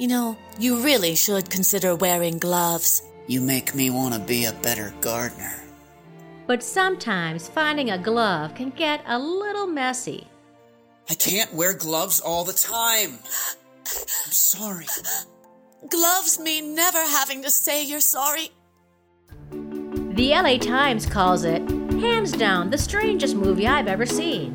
You 0.00 0.08
know, 0.08 0.36
you 0.58 0.82
really 0.82 1.14
should 1.14 1.48
consider 1.48 1.94
wearing 1.94 2.38
gloves. 2.38 3.02
You 3.28 3.40
make 3.40 3.72
me 3.72 3.90
want 3.90 4.14
to 4.14 4.20
be 4.20 4.46
a 4.46 4.52
better 4.52 4.92
gardener. 5.00 5.62
But 6.48 6.64
sometimes 6.64 7.46
finding 7.46 7.90
a 7.90 7.98
glove 7.98 8.56
can 8.56 8.70
get 8.70 9.00
a 9.06 9.16
little 9.16 9.68
messy. 9.68 10.26
I 11.08 11.14
can't 11.14 11.54
wear 11.54 11.72
gloves 11.74 12.18
all 12.18 12.44
the 12.44 12.52
time. 12.52 13.20
I'm 13.86 14.32
sorry. 14.32 14.86
Gloves 15.90 16.38
mean 16.38 16.74
never 16.74 16.98
having 16.98 17.42
to 17.42 17.50
say 17.50 17.84
you're 17.84 18.00
sorry. 18.00 18.50
The 19.50 20.30
LA 20.30 20.58
Times 20.58 21.06
calls 21.06 21.44
it, 21.44 21.60
hands 22.00 22.32
down, 22.32 22.70
the 22.70 22.78
strangest 22.78 23.36
movie 23.36 23.66
I've 23.66 23.88
ever 23.88 24.06
seen. 24.06 24.52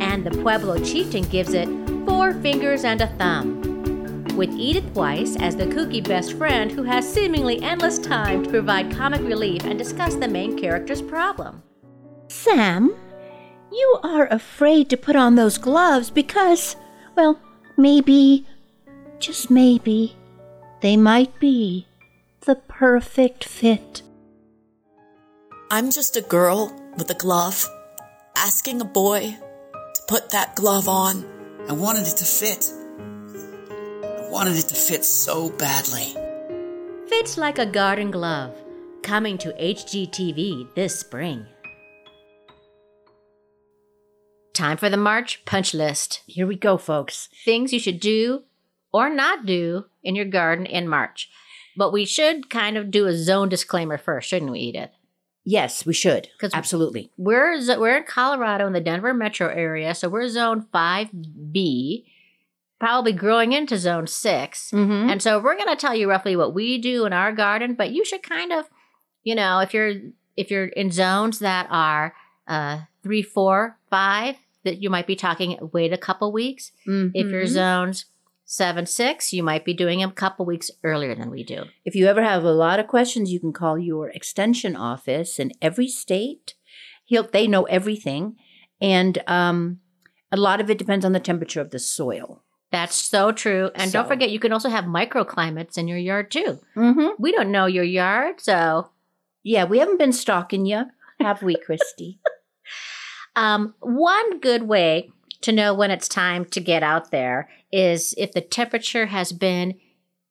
And 0.00 0.24
the 0.24 0.30
Pueblo 0.30 0.78
Chieftain 0.78 1.24
gives 1.24 1.54
it 1.54 1.68
four 2.06 2.32
fingers 2.34 2.84
and 2.84 3.00
a 3.00 3.08
thumb. 3.18 3.60
With 4.36 4.50
Edith 4.50 4.94
Weiss 4.94 5.36
as 5.36 5.56
the 5.56 5.66
kooky 5.66 6.02
best 6.02 6.34
friend 6.34 6.70
who 6.70 6.84
has 6.84 7.12
seemingly 7.12 7.60
endless 7.62 7.98
time 7.98 8.44
to 8.44 8.50
provide 8.50 8.90
comic 8.90 9.20
relief 9.22 9.64
and 9.64 9.78
discuss 9.78 10.14
the 10.14 10.28
main 10.28 10.58
character's 10.58 11.02
problem. 11.02 11.62
Sam, 12.28 12.94
you 13.70 13.98
are 14.02 14.26
afraid 14.28 14.88
to 14.90 14.96
put 14.96 15.16
on 15.16 15.34
those 15.34 15.58
gloves 15.58 16.10
because, 16.10 16.76
well, 17.14 17.38
maybe, 17.76 18.46
just 19.22 19.50
maybe, 19.50 20.16
they 20.80 20.96
might 20.96 21.38
be 21.38 21.86
the 22.40 22.56
perfect 22.56 23.44
fit. 23.44 24.02
I'm 25.70 25.90
just 25.90 26.16
a 26.16 26.22
girl 26.22 26.76
with 26.98 27.08
a 27.08 27.14
glove, 27.14 27.66
asking 28.36 28.80
a 28.80 28.84
boy 28.84 29.20
to 29.94 30.02
put 30.08 30.30
that 30.30 30.56
glove 30.56 30.88
on. 30.88 31.24
I 31.68 31.72
wanted 31.72 32.08
it 32.08 32.16
to 32.16 32.24
fit. 32.24 32.66
I 34.04 34.28
wanted 34.28 34.56
it 34.58 34.68
to 34.68 34.74
fit 34.74 35.04
so 35.04 35.50
badly. 35.50 36.16
Fits 37.08 37.38
like 37.38 37.58
a 37.58 37.66
garden 37.66 38.10
glove, 38.10 38.54
coming 39.04 39.38
to 39.38 39.52
HGTV 39.52 40.74
this 40.74 40.98
spring. 40.98 41.46
Time 44.52 44.76
for 44.76 44.90
the 44.90 44.96
March 44.96 45.44
punch 45.44 45.72
list. 45.72 46.22
Here 46.26 46.46
we 46.46 46.56
go, 46.56 46.76
folks. 46.76 47.28
Things 47.44 47.72
you 47.72 47.78
should 47.78 48.00
do 48.00 48.42
or 48.92 49.08
not 49.10 49.46
do 49.46 49.86
in 50.02 50.14
your 50.14 50.24
garden 50.26 50.66
in 50.66 50.88
March. 50.88 51.30
But 51.76 51.92
we 51.92 52.04
should 52.04 52.50
kind 52.50 52.76
of 52.76 52.90
do 52.90 53.06
a 53.06 53.16
zone 53.16 53.48
disclaimer 53.48 53.96
first, 53.98 54.28
shouldn't 54.28 54.52
we, 54.52 54.60
Edith? 54.60 54.90
Yes, 55.44 55.84
we 55.86 55.94
should. 55.94 56.28
Absolutely. 56.54 57.10
We're 57.16 57.58
we're 57.78 57.96
in 57.96 58.04
Colorado 58.04 58.66
in 58.66 58.72
the 58.74 58.80
Denver 58.80 59.12
metro 59.14 59.48
area, 59.48 59.94
so 59.94 60.08
we're 60.08 60.28
zone 60.28 60.66
5B, 60.72 62.04
probably 62.78 63.12
growing 63.12 63.52
into 63.52 63.76
zone 63.78 64.06
6. 64.06 64.70
Mm-hmm. 64.70 65.10
And 65.10 65.22
so 65.22 65.40
we're 65.40 65.56
going 65.56 65.68
to 65.68 65.76
tell 65.76 65.94
you 65.94 66.08
roughly 66.08 66.36
what 66.36 66.54
we 66.54 66.78
do 66.78 67.06
in 67.06 67.12
our 67.12 67.32
garden, 67.32 67.74
but 67.74 67.90
you 67.90 68.04
should 68.04 68.22
kind 68.22 68.52
of, 68.52 68.66
you 69.24 69.34
know, 69.34 69.58
if 69.60 69.72
you're 69.74 69.94
if 70.36 70.50
you're 70.50 70.66
in 70.66 70.90
zones 70.90 71.40
that 71.40 71.66
are 71.70 72.14
uh, 72.48 72.80
three, 73.02 73.22
four, 73.22 73.78
five, 73.90 74.36
that 74.64 74.80
you 74.82 74.90
might 74.90 75.06
be 75.06 75.16
talking 75.16 75.58
wait 75.72 75.92
a 75.92 75.98
couple 75.98 76.30
weeks. 76.32 76.72
If 76.86 77.26
you're 77.26 77.44
Mhm. 77.44 77.48
zones 77.48 78.04
seven, 78.52 78.84
six, 78.84 79.32
you 79.32 79.42
might 79.42 79.64
be 79.64 79.72
doing 79.72 80.00
them 80.00 80.10
a 80.10 80.12
couple 80.12 80.44
weeks 80.44 80.70
earlier 80.84 81.14
than 81.14 81.30
we 81.30 81.42
do. 81.42 81.64
If 81.86 81.94
you 81.94 82.06
ever 82.06 82.22
have 82.22 82.44
a 82.44 82.52
lot 82.52 82.78
of 82.78 82.86
questions, 82.86 83.32
you 83.32 83.40
can 83.40 83.54
call 83.54 83.78
your 83.78 84.10
extension 84.10 84.76
office 84.76 85.38
in 85.38 85.52
every 85.62 85.88
state. 85.88 86.52
He'll, 87.06 87.22
they 87.22 87.46
know 87.46 87.62
everything. 87.64 88.36
And 88.78 89.22
um, 89.26 89.80
a 90.30 90.36
lot 90.36 90.60
of 90.60 90.68
it 90.68 90.76
depends 90.76 91.06
on 91.06 91.12
the 91.12 91.18
temperature 91.18 91.62
of 91.62 91.70
the 91.70 91.78
soil. 91.78 92.44
That's 92.70 92.94
so 92.94 93.32
true. 93.32 93.70
And 93.74 93.90
don't 93.90 94.06
forget, 94.06 94.30
you 94.30 94.38
can 94.38 94.52
also 94.52 94.68
have 94.68 94.84
microclimates 94.84 95.78
in 95.78 95.88
your 95.88 95.96
yard 95.96 96.30
too. 96.30 96.60
Mm-hmm. 96.76 97.08
We 97.18 97.32
don't 97.32 97.52
know 97.52 97.64
your 97.64 97.84
yard, 97.84 98.42
so 98.42 98.90
Yeah, 99.42 99.64
we 99.64 99.78
haven't 99.78 99.98
been 99.98 100.12
stalking 100.12 100.66
you, 100.66 100.84
have 101.20 101.42
we, 101.42 101.56
Christy? 101.56 102.20
Um, 103.34 103.74
one 103.80 104.40
good 104.40 104.64
way 104.64 105.10
to 105.42 105.52
know 105.52 105.74
when 105.74 105.90
it's 105.90 106.08
time 106.08 106.44
to 106.46 106.60
get 106.60 106.82
out 106.82 107.10
there 107.10 107.48
is 107.72 108.14
if 108.18 108.32
the 108.32 108.40
temperature 108.40 109.06
has 109.06 109.32
been 109.32 109.78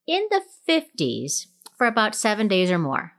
in 0.08 0.28
the 0.30 0.42
50s 0.68 1.48
for 1.78 1.88
about 1.88 2.16
seven 2.16 2.48
days 2.48 2.72
or 2.72 2.78
more. 2.80 3.14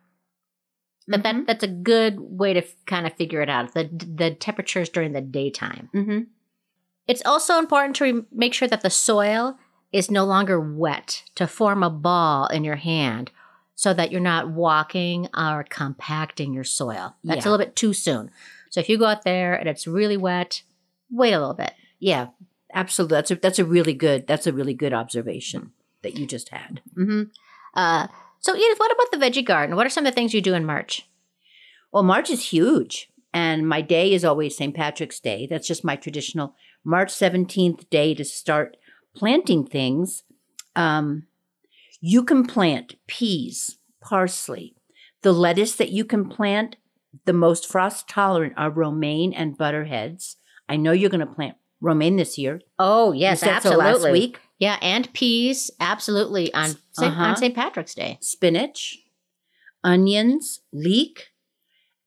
But 1.08 1.22
that, 1.25 1.34
Mhm. 1.34 1.46
that's 1.46 1.64
a 1.64 1.68
good 1.68 2.18
way 2.20 2.52
to 2.54 2.62
kind 2.87 3.06
of 3.06 3.14
figure 3.14 3.40
it 3.42 3.49
out. 3.50 3.75
The, 3.75 3.84
the 3.92 4.30
temperatures 4.32 4.88
during 4.88 5.12
the 5.12 5.20
daytime. 5.20 5.90
mm-hmm. 5.94 6.20
It's 7.08 7.22
also 7.26 7.58
important 7.58 7.96
to 7.96 8.04
re- 8.04 8.22
make 8.30 8.54
sure 8.54 8.68
that 8.68 8.82
the 8.82 8.90
soil 8.90 9.58
is 9.92 10.11
no 10.11 10.25
longer 10.25 10.61
wet 10.61 11.25
to 11.34 11.49
form 11.49 11.82
a 11.82 11.90
ball 11.90 12.46
in 12.46 12.62
your 12.62 12.76
hand 12.76 13.32
so 13.75 13.92
that 13.92 14.12
you're 14.12 14.20
not 14.20 14.50
walking 14.50 15.28
or 15.37 15.64
compacting 15.68 16.54
your 16.54 16.62
soil. 16.64 17.16
That's 17.25 17.44
a 17.44 17.50
little 17.50 17.64
bit 17.66 17.75
too 17.75 17.92
soon. 17.92 18.30
So 18.70 18.78
if 18.80 18.88
you 18.88 18.96
go 18.99 19.06
out 19.06 19.25
there 19.25 19.52
and 19.54 19.68
it's 19.68 19.87
really 19.88 20.16
wet, 20.16 20.62
wait 21.11 21.32
a 21.32 21.40
little 21.40 21.54
bit. 21.54 21.72
Yeah, 22.02 22.30
absolutely. 22.75 23.14
That's 23.14 23.30
a, 23.30 23.35
that's 23.37 23.59
a 23.61 23.64
really 23.64 23.94
good 23.94 24.26
that's 24.26 24.49
a 24.49 24.52
really 24.52 24.75
good 24.75 24.92
observation 24.92 25.71
that 26.02 26.18
you 26.18 26.26
just 26.26 26.49
had. 26.49 26.82
Mm-hmm. 26.99 27.23
Uh, 27.75 28.09
so 28.40 28.56
Edith, 28.56 28.78
what 28.78 28.90
about 28.90 29.12
the 29.12 29.25
veggie 29.25 29.47
garden? 29.47 29.76
What 29.76 29.87
are 29.87 29.90
some 29.90 30.04
of 30.04 30.12
the 30.12 30.14
things 30.16 30.35
you 30.35 30.40
do 30.40 30.52
in 30.52 30.66
March? 30.66 31.09
Well, 31.92 32.02
March 32.02 32.28
is 32.28 32.49
huge, 32.49 33.09
and 33.32 33.68
my 33.68 33.82
day 33.82 34.12
is 34.12 34.25
always 34.25 34.56
St. 34.56 34.75
Patrick's 34.75 35.21
Day. 35.21 35.47
That's 35.47 35.68
just 35.68 35.85
my 35.85 35.94
traditional 35.94 36.56
March 36.82 37.12
17th 37.12 37.88
day 37.88 38.14
to 38.14 38.25
start 38.25 38.76
planting 39.14 39.64
things. 39.64 40.25
Um, 40.75 41.28
you 42.00 42.25
can 42.25 42.44
plant 42.44 42.97
peas, 43.06 43.78
parsley, 44.00 44.75
the 45.21 45.32
lettuce 45.32 45.76
that 45.76 45.90
you 45.90 46.04
can 46.04 46.28
plant. 46.28 46.75
The 47.26 47.32
most 47.32 47.71
frost 47.71 48.09
tolerant 48.09 48.54
are 48.56 48.71
romaine 48.71 49.32
and 49.32 49.56
butterheads. 49.56 50.38
I 50.68 50.76
know 50.76 50.90
you're 50.90 51.11
going 51.11 51.21
to 51.21 51.32
plant 51.32 51.56
romaine 51.82 52.16
this 52.16 52.38
year. 52.38 52.60
Oh 52.78 53.12
yes, 53.12 53.40
said 53.40 53.60
so 53.60 53.80
absolutely. 53.80 53.84
last 53.84 54.12
week. 54.12 54.40
Yeah, 54.58 54.78
and 54.80 55.12
peas, 55.12 55.70
absolutely 55.80 56.54
on 56.54 56.76
St. 56.92 57.12
Uh-huh. 57.12 57.22
on 57.24 57.36
St. 57.36 57.54
Patrick's 57.54 57.94
Day. 57.94 58.16
spinach, 58.20 58.98
onions, 59.84 60.60
leek. 60.72 61.28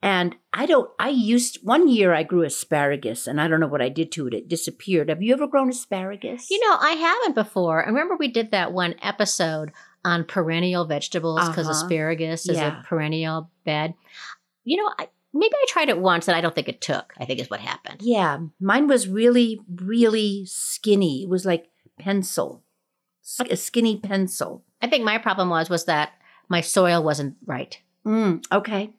And 0.01 0.35
I 0.53 0.67
don't, 0.67 0.89
I 0.99 1.09
used, 1.09 1.59
one 1.63 1.87
year 1.87 2.13
I 2.13 2.21
grew 2.21 2.43
asparagus 2.43 3.25
and 3.25 3.41
I 3.41 3.47
don't 3.47 3.59
know 3.59 3.65
what 3.67 3.81
I 3.81 3.89
did 3.89 4.11
to 4.13 4.27
it. 4.27 4.33
It 4.35 4.47
disappeared. 4.47 5.09
Have 5.09 5.23
you 5.23 5.33
ever 5.33 5.47
grown 5.47 5.67
asparagus? 5.69 6.47
You 6.51 6.59
know, 6.59 6.77
I 6.79 6.91
haven't 6.91 7.33
before. 7.33 7.83
I 7.83 7.87
remember 7.87 8.15
we 8.15 8.27
did 8.27 8.51
that 8.51 8.71
one 8.71 8.93
episode 9.01 9.71
on 10.03 10.23
perennial 10.23 10.85
vegetables 10.85 11.49
because 11.49 11.67
Uh-huh. 11.67 11.83
asparagus 11.85 12.47
is 12.47 12.57
Yeah. 12.57 12.81
a 12.81 12.83
perennial 12.83 13.49
bed. 13.65 13.95
You 14.63 14.77
know, 14.77 14.91
I, 14.99 15.07
maybe 15.35 15.53
I 15.53 15.65
tried 15.67 15.89
it 15.89 15.99
once 15.99 16.27
and 16.27 16.35
I 16.35 16.41
don't 16.41 16.55
think 16.55 16.69
it 16.69 16.81
took. 16.81 17.13
I 17.19 17.25
think 17.25 17.39
is 17.39 17.49
what 17.49 17.59
happened. 17.59 18.01
Yeah, 18.01 18.39
mine 18.59 18.87
was 18.87 19.07
really, 19.07 19.59
really 19.75 20.45
skinny. 20.47 21.23
It 21.23 21.29
was 21.29 21.45
like 21.45 21.67
pencil, 21.99 22.63
a 23.49 23.55
skinny 23.57 23.97
pencil. 23.99 24.63
I 24.81 24.87
think 24.87 25.03
my 25.03 25.17
problem 25.17 25.49
was 25.49 25.69
was 25.69 25.85
that 25.85 26.13
my 26.49 26.61
soil 26.61 27.03
wasn't 27.03 27.35
right. 27.45 27.77
Mm, 28.05 28.43
okay. 28.51 28.91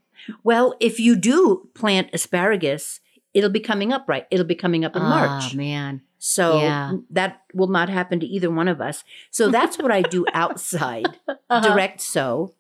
Well, 0.42 0.74
if 0.80 0.98
you 1.00 1.14
do 1.16 1.68
plant 1.74 2.10
asparagus, 2.12 3.00
it'll 3.34 3.50
be 3.50 3.60
coming 3.60 3.92
up 3.92 4.04
right. 4.08 4.26
It'll 4.30 4.46
be 4.46 4.54
coming 4.54 4.84
up 4.84 4.96
in 4.96 5.02
March. 5.02 5.52
Oh 5.52 5.56
man. 5.56 6.02
So 6.18 6.58
Yeah. 6.60 6.92
that 7.10 7.42
will 7.54 7.68
not 7.68 7.88
happen 7.88 8.18
to 8.20 8.26
either 8.26 8.50
one 8.50 8.66
of 8.68 8.80
us. 8.80 9.04
So 9.30 9.48
that's 9.50 9.78
what 9.78 9.92
I 9.92 10.02
do 10.02 10.24
outside, 10.32 11.06
Uh-huh. 11.28 11.60
direct 11.60 12.00
sow. 12.00 12.54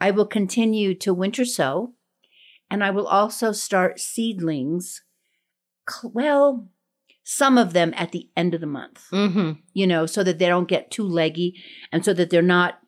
I 0.00 0.10
will 0.10 0.26
continue 0.26 0.94
to 0.96 1.14
winter 1.14 1.44
sow, 1.46 1.92
and 2.70 2.82
I 2.84 2.90
will 2.90 3.06
also 3.06 3.52
start 3.52 3.98
seedlings. 4.00 5.02
Well, 6.02 6.68
some 7.24 7.58
of 7.58 7.72
them 7.72 7.92
at 7.96 8.12
the 8.12 8.28
end 8.36 8.54
of 8.54 8.60
the 8.60 8.66
month, 8.66 9.04
hmm 9.10 9.52
you 9.72 9.86
know, 9.86 10.06
so 10.06 10.22
that 10.24 10.38
they 10.38 10.46
don't 10.48 10.68
get 10.68 10.90
too 10.90 11.04
leggy 11.06 11.54
and 11.92 12.04
so 12.04 12.12
that 12.14 12.30
they're 12.30 12.42
not 12.42 12.78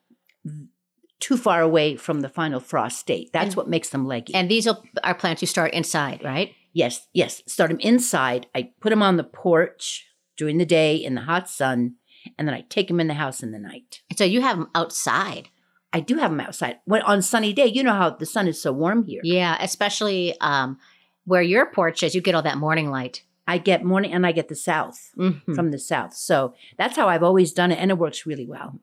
too 1.19 1.35
far 1.37 1.61
away 1.61 1.95
from 1.97 2.21
the 2.21 2.29
final 2.29 2.59
frost 2.59 3.05
date. 3.05 3.29
That's 3.33 3.47
And- 3.47 3.55
what 3.57 3.69
makes 3.69 3.89
them 3.89 4.05
leggy. 4.07 4.33
And 4.33 4.49
these 4.49 4.67
are 4.67 5.15
plants 5.15 5.41
you 5.41 5.47
start 5.47 5.73
inside, 5.73 6.23
right? 6.23 6.53
Yes, 6.71 7.07
yes. 7.13 7.41
Start 7.47 7.69
them 7.71 7.79
inside. 7.81 8.47
I 8.55 8.71
put 8.79 8.89
them 8.91 9.03
on 9.03 9.17
the 9.17 9.23
porch 9.23 10.05
during 10.37 10.57
the 10.57 10.65
day 10.65 10.95
in 10.95 11.15
the 11.15 11.21
hot 11.21 11.49
sun, 11.49 11.95
and 12.37 12.47
then 12.47 12.55
I 12.55 12.61
take 12.69 12.87
them 12.87 12.99
in 13.01 13.07
the 13.07 13.15
house 13.15 13.43
in 13.43 13.51
the 13.51 13.59
night. 13.59 14.01
So 14.15 14.23
you 14.23 14.41
have 14.41 14.57
them 14.57 14.69
outside. 14.73 15.49
I 15.91 15.99
do 16.01 16.17
have 16.17 16.31
them 16.31 16.39
outside. 16.39 16.79
When 16.85 17.01
on 17.01 17.21
sunny 17.21 17.51
day, 17.53 17.65
you 17.65 17.83
know 17.83 17.93
how 17.93 18.11
the 18.11 18.25
sun 18.25 18.47
is 18.47 18.61
so 18.61 18.71
warm 18.71 19.03
here. 19.03 19.21
Yeah, 19.23 19.57
especially 19.59 20.35
um, 20.39 20.77
where 21.25 21.41
your 21.41 21.65
porch 21.71 22.03
is. 22.03 22.13
You 22.13 22.21
get 22.21 22.35
all 22.35 22.43
that 22.43 22.57
morning 22.57 22.89
light. 22.91 23.23
I 23.47 23.57
get 23.57 23.83
morning 23.83 24.13
and 24.13 24.25
I 24.27 24.31
get 24.31 24.47
the 24.49 24.55
south 24.55 25.11
Mhm. 25.17 25.55
from 25.55 25.71
the 25.71 25.79
south. 25.79 26.13
So 26.13 26.53
that's 26.77 26.95
how 26.95 27.09
I've 27.09 27.23
always 27.23 27.51
done 27.51 27.71
it, 27.71 27.79
and 27.79 27.89
it 27.89 27.97
works 27.97 28.27
really 28.27 28.45
well. 28.45 28.79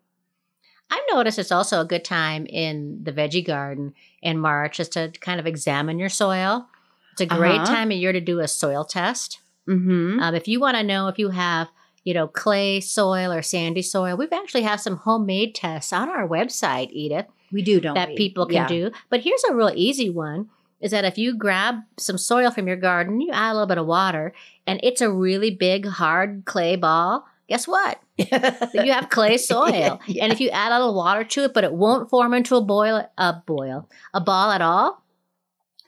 I've 0.90 1.02
noticed 1.12 1.38
it's 1.38 1.52
also 1.52 1.80
a 1.80 1.84
good 1.84 2.04
time 2.04 2.46
in 2.46 3.00
the 3.04 3.12
veggie 3.12 3.44
garden 3.46 3.94
in 4.22 4.38
March 4.38 4.78
is 4.80 4.88
to 4.90 5.12
kind 5.20 5.38
of 5.40 5.46
examine 5.46 5.98
your 5.98 6.08
soil. 6.08 6.66
It's 7.12 7.20
a 7.20 7.26
great 7.26 7.60
Uh-huh. 7.60 7.66
time 7.75 7.90
of 7.92 7.96
year 7.96 8.12
to 8.12 8.20
do 8.20 8.40
a 8.40 8.48
soil 8.48 8.84
test. 8.84 9.40
Mm-hmm. 9.68 10.20
Um, 10.20 10.34
if 10.34 10.46
you 10.46 10.60
want 10.60 10.76
to 10.76 10.82
know 10.84 11.08
if 11.08 11.18
you 11.18 11.30
have, 11.30 11.68
you 12.06 12.14
know, 12.14 12.28
clay 12.28 12.80
soil 12.80 13.32
or 13.32 13.42
sandy 13.42 13.82
soil, 13.82 14.16
we've 14.16 14.32
actually 14.32 14.62
have 14.62 14.80
some 14.80 14.96
homemade 14.98 15.54
tests 15.56 15.92
on 15.92 16.08
our 16.08 16.26
website, 16.26 16.88
Edith, 16.92 17.26
we 17.52 17.62
do, 17.62 17.80
don't 17.80 17.94
that 17.94 18.10
we? 18.10 18.16
people 18.16 18.46
can 18.46 18.54
Yeah. 18.54 18.68
do. 18.68 18.90
But 19.10 19.20
here's 19.20 19.42
a 19.44 19.54
real 19.54 19.72
easy 19.75 20.08
one: 20.08 20.48
is 20.80 20.92
that 20.92 21.04
if 21.04 21.18
you 21.18 21.36
grab 21.36 21.80
some 21.98 22.16
soil 22.16 22.50
from 22.52 22.66
your 22.68 22.76
garden, 22.76 23.20
you 23.20 23.30
add 23.32 23.50
a 23.50 23.54
little 23.54 23.66
bit 23.66 23.78
of 23.78 23.86
water, 23.86 24.32
and 24.68 24.78
it's 24.84 25.00
a 25.00 25.10
really 25.10 25.50
big 25.50 25.86
hard 25.86 26.44
clay 26.44 26.76
ball. 26.76 27.26
Guess 27.48 27.66
what? 27.68 28.00
you 28.18 28.92
have 28.92 29.08
clay 29.10 29.36
soil. 29.52 30.00
Yeah. 30.06 30.22
And 30.25 30.32
if 30.32 30.40
you 30.40 30.50
add 30.50 30.72
a 30.72 30.78
little 30.78 30.94
water 30.94 31.25
to 31.25 31.44
it, 31.44 31.54
but 31.54 31.64
it 31.64 31.72
won't 31.72 32.08
form 32.10 32.34
into 32.34 32.56
a 32.56 32.60
boil, 32.60 33.08
a 33.18 33.34
boil, 33.46 33.88
a 34.14 34.20
ball 34.20 34.50
at 34.52 34.62
all, 34.62 35.02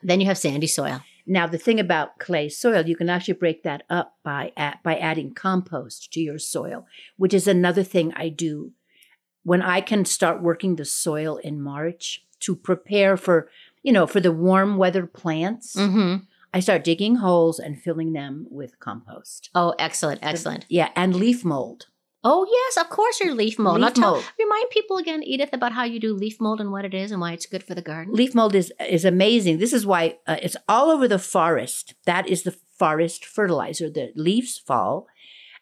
Then 0.03 0.19
you 0.21 0.27
have 0.27 0.37
sandy 0.37 0.67
soil. 0.67 1.01
Now, 1.31 1.45
the 1.45 1.59
thing 1.59 1.79
about 1.79 2.17
clay 2.17 2.49
soil, 2.49 2.87
you 2.87 2.95
can 2.95 3.07
actually 3.07 3.35
break 3.35 3.61
that 3.61 3.83
up 3.87 4.17
by 4.23 4.51
by 4.83 4.97
adding 4.97 5.35
compost 5.35 6.11
to 6.13 6.19
your 6.19 6.39
soil, 6.39 6.87
which 7.17 7.35
is 7.35 7.47
another 7.47 7.83
thing 7.83 8.11
I 8.15 8.29
do 8.29 8.71
when 9.43 9.61
I 9.61 9.81
can 9.81 10.05
start 10.05 10.41
working 10.41 10.75
the 10.75 10.85
soil 10.85 11.37
in 11.37 11.61
March 11.61 12.25
to 12.39 12.55
prepare 12.55 13.15
for, 13.15 13.47
you 13.83 13.93
know, 13.93 14.07
for 14.07 14.19
the 14.19 14.31
warm 14.31 14.77
weather 14.77 15.05
plants. 15.05 15.75
Mm-hmm. 15.75 16.23
I 16.51 16.59
start 16.61 16.83
digging 16.83 17.17
holes 17.17 17.59
and 17.59 17.79
filling 17.79 18.13
them 18.13 18.47
with 18.49 18.79
compost. 18.79 19.51
Oh, 19.53 19.75
excellent, 19.77 20.21
excellent. 20.23 20.65
Yeah, 20.67 20.89
and 20.95 21.15
leaf 21.15 21.45
mold. 21.45 21.87
Oh 22.23 22.45
yes, 22.49 22.83
of 22.83 22.89
course 22.89 23.19
your 23.19 23.33
leaf 23.33 23.57
mold. 23.57 23.79
Leaf 23.79 23.93
tell- 23.93 24.13
mold. 24.15 24.25
Remind 24.37 24.69
people 24.71 24.97
again, 24.97 25.23
Edith, 25.23 25.53
about 25.53 25.71
how 25.71 25.83
you 25.83 25.99
do 25.99 26.13
leaf 26.13 26.39
mold 26.41 26.59
and 26.59 26.71
what 26.71 26.85
it 26.85 26.93
is 26.93 27.11
and 27.11 27.21
why 27.21 27.31
it's 27.31 27.45
good 27.45 27.63
for 27.63 27.75
the 27.75 27.81
garden. 27.81 28.13
Leaf 28.13 28.35
mold 28.35 28.55
is 28.55 28.73
is 28.87 29.05
amazing. 29.05 29.59
This 29.59 29.73
is 29.73 29.85
why 29.85 30.17
uh, 30.27 30.37
it's 30.41 30.57
all 30.67 30.89
over 30.89 31.07
the 31.07 31.19
forest. 31.19 31.93
That 32.05 32.27
is 32.27 32.43
the 32.43 32.55
forest 32.77 33.25
fertilizer. 33.25 33.89
The 33.89 34.11
leaves 34.15 34.57
fall. 34.57 35.07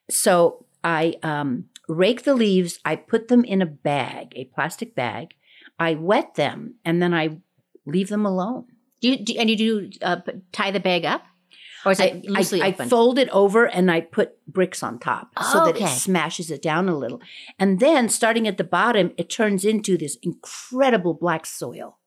So 0.09 0.65
I 0.83 1.15
um, 1.21 1.65
rake 1.87 2.23
the 2.23 2.33
leaves. 2.33 2.79
I 2.85 2.95
put 2.95 3.27
them 3.27 3.43
in 3.43 3.61
a 3.61 3.65
bag, 3.65 4.33
a 4.35 4.45
plastic 4.45 4.95
bag. 4.95 5.35
I 5.79 5.93
wet 5.93 6.35
them, 6.35 6.75
and 6.83 7.01
then 7.01 7.13
I 7.13 7.37
leave 7.85 8.09
them 8.09 8.25
alone. 8.25 8.65
Do 8.99 9.09
you, 9.09 9.23
do, 9.23 9.35
and 9.37 9.49
you 9.49 9.55
do 9.55 9.89
uh, 10.01 10.17
tie 10.51 10.71
the 10.71 10.79
bag 10.79 11.05
up, 11.05 11.23
or 11.87 11.91
is 11.91 11.99
I, 11.99 12.05
it 12.05 12.25
loosely 12.25 12.61
I, 12.61 12.67
I 12.67 12.71
fold 12.73 13.17
it 13.17 13.29
over 13.29 13.65
and 13.65 13.89
I 13.91 14.01
put 14.01 14.35
bricks 14.47 14.83
on 14.83 14.99
top 14.99 15.31
so 15.51 15.65
that 15.65 15.75
Okay. 15.75 15.85
it 15.85 15.89
smashes 15.89 16.51
it 16.51 16.61
down 16.61 16.87
a 16.89 16.97
little. 16.97 17.21
And 17.57 17.79
then 17.79 18.09
starting 18.09 18.47
at 18.47 18.57
the 18.57 18.63
bottom, 18.63 19.11
it 19.17 19.29
turns 19.29 19.65
into 19.65 19.97
this 19.97 20.17
incredible 20.23 21.13
black 21.13 21.45
soil. 21.45 21.97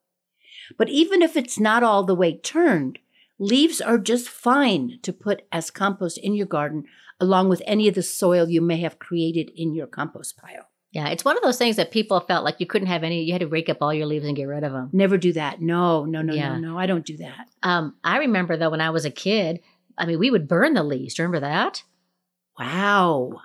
But 0.79 0.89
even 0.89 1.23
if 1.23 1.37
it's 1.37 1.59
not 1.59 1.83
all 1.83 2.05
the 2.05 2.15
way 2.15 2.37
turned, 2.39 2.99
leaves 3.39 3.81
are 3.81 3.99
just 3.99 4.29
fine 4.29 4.99
to 5.03 5.13
put 5.13 5.43
as 5.51 5.71
compost 5.71 6.19
in 6.19 6.35
your 6.35 6.47
garden 6.47 6.85
along 7.19 7.49
with 7.49 7.63
any 7.67 7.89
of 7.89 7.95
the 7.95 8.03
soil 8.03 8.49
you 8.49 8.61
may 8.61 8.79
have 8.79 8.99
created 8.99 9.51
in 9.55 9.75
your 9.75 9.87
compost 9.87 10.37
pile. 10.39 10.69
yeah, 10.93 11.09
it's 11.09 11.25
one 11.25 11.37
of 11.37 11.43
those 11.43 11.59
things 11.59 11.77
that 11.77 11.91
people 11.93 12.19
felt 12.21 12.45
like 12.45 12.59
you 12.59 12.67
couldn't 12.67 12.89
have 12.89 13.05
any. 13.05 13.23
You 13.23 13.33
had 13.33 13.43
to 13.43 13.47
rake 13.47 13.69
up 13.69 13.79
all 13.83 13.93
your 13.95 14.07
leaves 14.07 14.25
and 14.27 14.35
get 14.37 14.45
rid 14.49 14.65
of 14.65 14.73
them. 14.73 14.89
Never 14.93 15.19
do 15.19 15.33
that. 15.35 15.61
No, 15.61 16.05
no, 16.05 16.23
no, 16.23 16.33
Yeah. 16.35 16.55
no, 16.59 16.71
no. 16.73 16.79
I 16.79 16.87
don't 16.87 17.05
do 17.05 17.17
that. 17.19 17.49
Um, 17.63 17.95
I 18.03 18.19
remember 18.19 18.57
though 18.57 18.71
when 18.71 18.81
I 18.81 18.91
was 18.91 19.05
a 19.05 19.11
kid. 19.11 19.61
I 20.01 20.07
mean, 20.07 20.19
we 20.19 20.31
would 20.31 20.49
burn 20.49 20.75
the 20.75 20.83
leaves. 20.83 21.19
Remember 21.19 21.41
that? 21.41 21.83
Wow. 22.59 23.41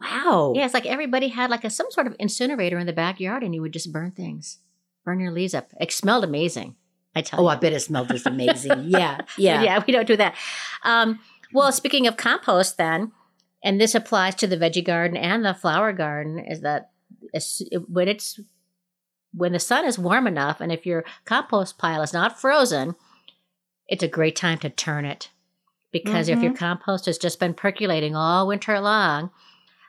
Wow. 0.00 0.52
Yeah, 0.56 0.64
it's 0.64 0.74
like 0.74 0.86
everybody 0.86 1.28
had 1.28 1.50
like 1.50 1.64
a 1.64 1.70
some 1.70 1.90
sort 1.90 2.06
of 2.06 2.16
incinerator 2.18 2.78
in 2.78 2.86
the 2.86 2.92
backyard, 2.92 3.42
and 3.42 3.54
you 3.54 3.60
would 3.60 3.72
just 3.72 3.92
burn 3.92 4.12
things, 4.12 4.58
burn 5.04 5.20
your 5.20 5.32
leaves 5.32 5.54
up. 5.54 5.70
It 5.78 5.92
smelled 5.92 6.24
amazing. 6.24 6.76
I 7.14 7.22
tell 7.22 7.40
Oh, 7.40 7.42
you. 7.42 7.48
I 7.48 7.56
bet 7.56 7.72
it 7.72 7.80
smelled 7.80 8.08
just 8.08 8.26
amazing. 8.26 8.84
yeah. 8.86 9.20
Yeah. 9.36 9.62
yeah, 9.64 9.84
we 9.86 9.92
don't 9.92 10.06
do 10.06 10.16
that. 10.16 10.36
Um, 10.84 11.18
well, 11.52 11.70
speaking 11.72 12.06
of 12.06 12.16
compost, 12.16 12.78
then, 12.78 13.12
and 13.62 13.80
this 13.80 13.94
applies 13.94 14.36
to 14.36 14.46
the 14.46 14.56
veggie 14.56 14.84
garden 14.84 15.16
and 15.16 15.44
the 15.44 15.52
flower 15.52 15.92
garden, 15.92 16.38
is 16.38 16.60
that 16.62 16.90
when 17.88 18.08
it's 18.08 18.38
when 19.34 19.52
the 19.52 19.58
sun 19.60 19.84
is 19.84 19.98
warm 19.98 20.26
enough, 20.26 20.60
and 20.60 20.72
if 20.72 20.86
your 20.86 21.04
compost 21.24 21.76
pile 21.78 22.02
is 22.02 22.12
not 22.12 22.40
frozen, 22.40 22.94
it's 23.86 24.02
a 24.02 24.08
great 24.08 24.34
time 24.36 24.58
to 24.58 24.70
turn 24.70 25.04
it 25.04 25.30
because 25.92 26.28
if 26.28 26.42
your 26.42 26.54
compost 26.54 27.06
has 27.06 27.18
just 27.18 27.40
been 27.40 27.54
percolating 27.54 28.14
all 28.14 28.46
winter 28.46 28.78
long, 28.80 29.30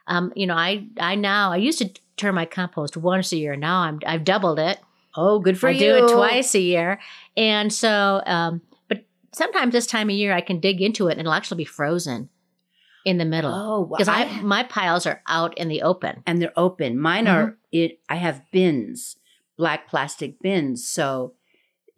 um, 0.06 0.32
you 0.34 0.46
know, 0.46 0.54
I 0.56 0.86
I 0.98 1.14
now 1.14 1.52
I 1.52 1.56
used 1.56 1.78
to 1.78 1.90
turn 2.16 2.34
my 2.34 2.44
compost 2.44 2.96
once 2.96 3.32
a 3.32 3.36
year. 3.36 3.56
Now 3.56 3.80
I'm 3.80 4.00
I've 4.06 4.24
doubled 4.24 4.58
it. 4.58 4.78
Oh, 5.16 5.38
good 5.38 5.58
for 5.58 5.68
I 5.68 5.72
you. 5.72 5.94
I 5.94 5.98
do 6.00 6.06
it 6.06 6.12
twice 6.12 6.54
a 6.54 6.60
year. 6.60 6.98
And 7.36 7.72
so, 7.72 8.22
um, 8.26 8.62
but 8.88 9.04
sometimes 9.32 9.72
this 9.72 9.86
time 9.86 10.08
of 10.08 10.16
year 10.16 10.32
I 10.32 10.40
can 10.40 10.58
dig 10.58 10.80
into 10.80 11.08
it 11.08 11.12
and 11.12 11.20
it'll 11.20 11.32
actually 11.34 11.58
be 11.58 11.64
frozen 11.66 12.30
in 13.04 13.18
the 13.18 13.24
middle. 13.24 13.52
Oh, 13.52 13.84
Because 13.84 14.08
I, 14.08 14.22
I- 14.24 14.40
my 14.42 14.62
piles 14.64 15.06
are 15.06 15.22
out 15.28 15.56
in 15.58 15.68
the 15.68 15.82
open. 15.82 16.22
and 16.26 16.40
they're 16.40 16.52
open. 16.56 16.98
Mine 16.98 17.26
are 17.28 17.56
it. 17.70 18.00
I 18.08 18.16
have 18.16 18.42
bins, 18.52 19.16
black 19.58 19.86
plastic 19.88 20.40
bins, 20.40 20.86
so 20.86 21.34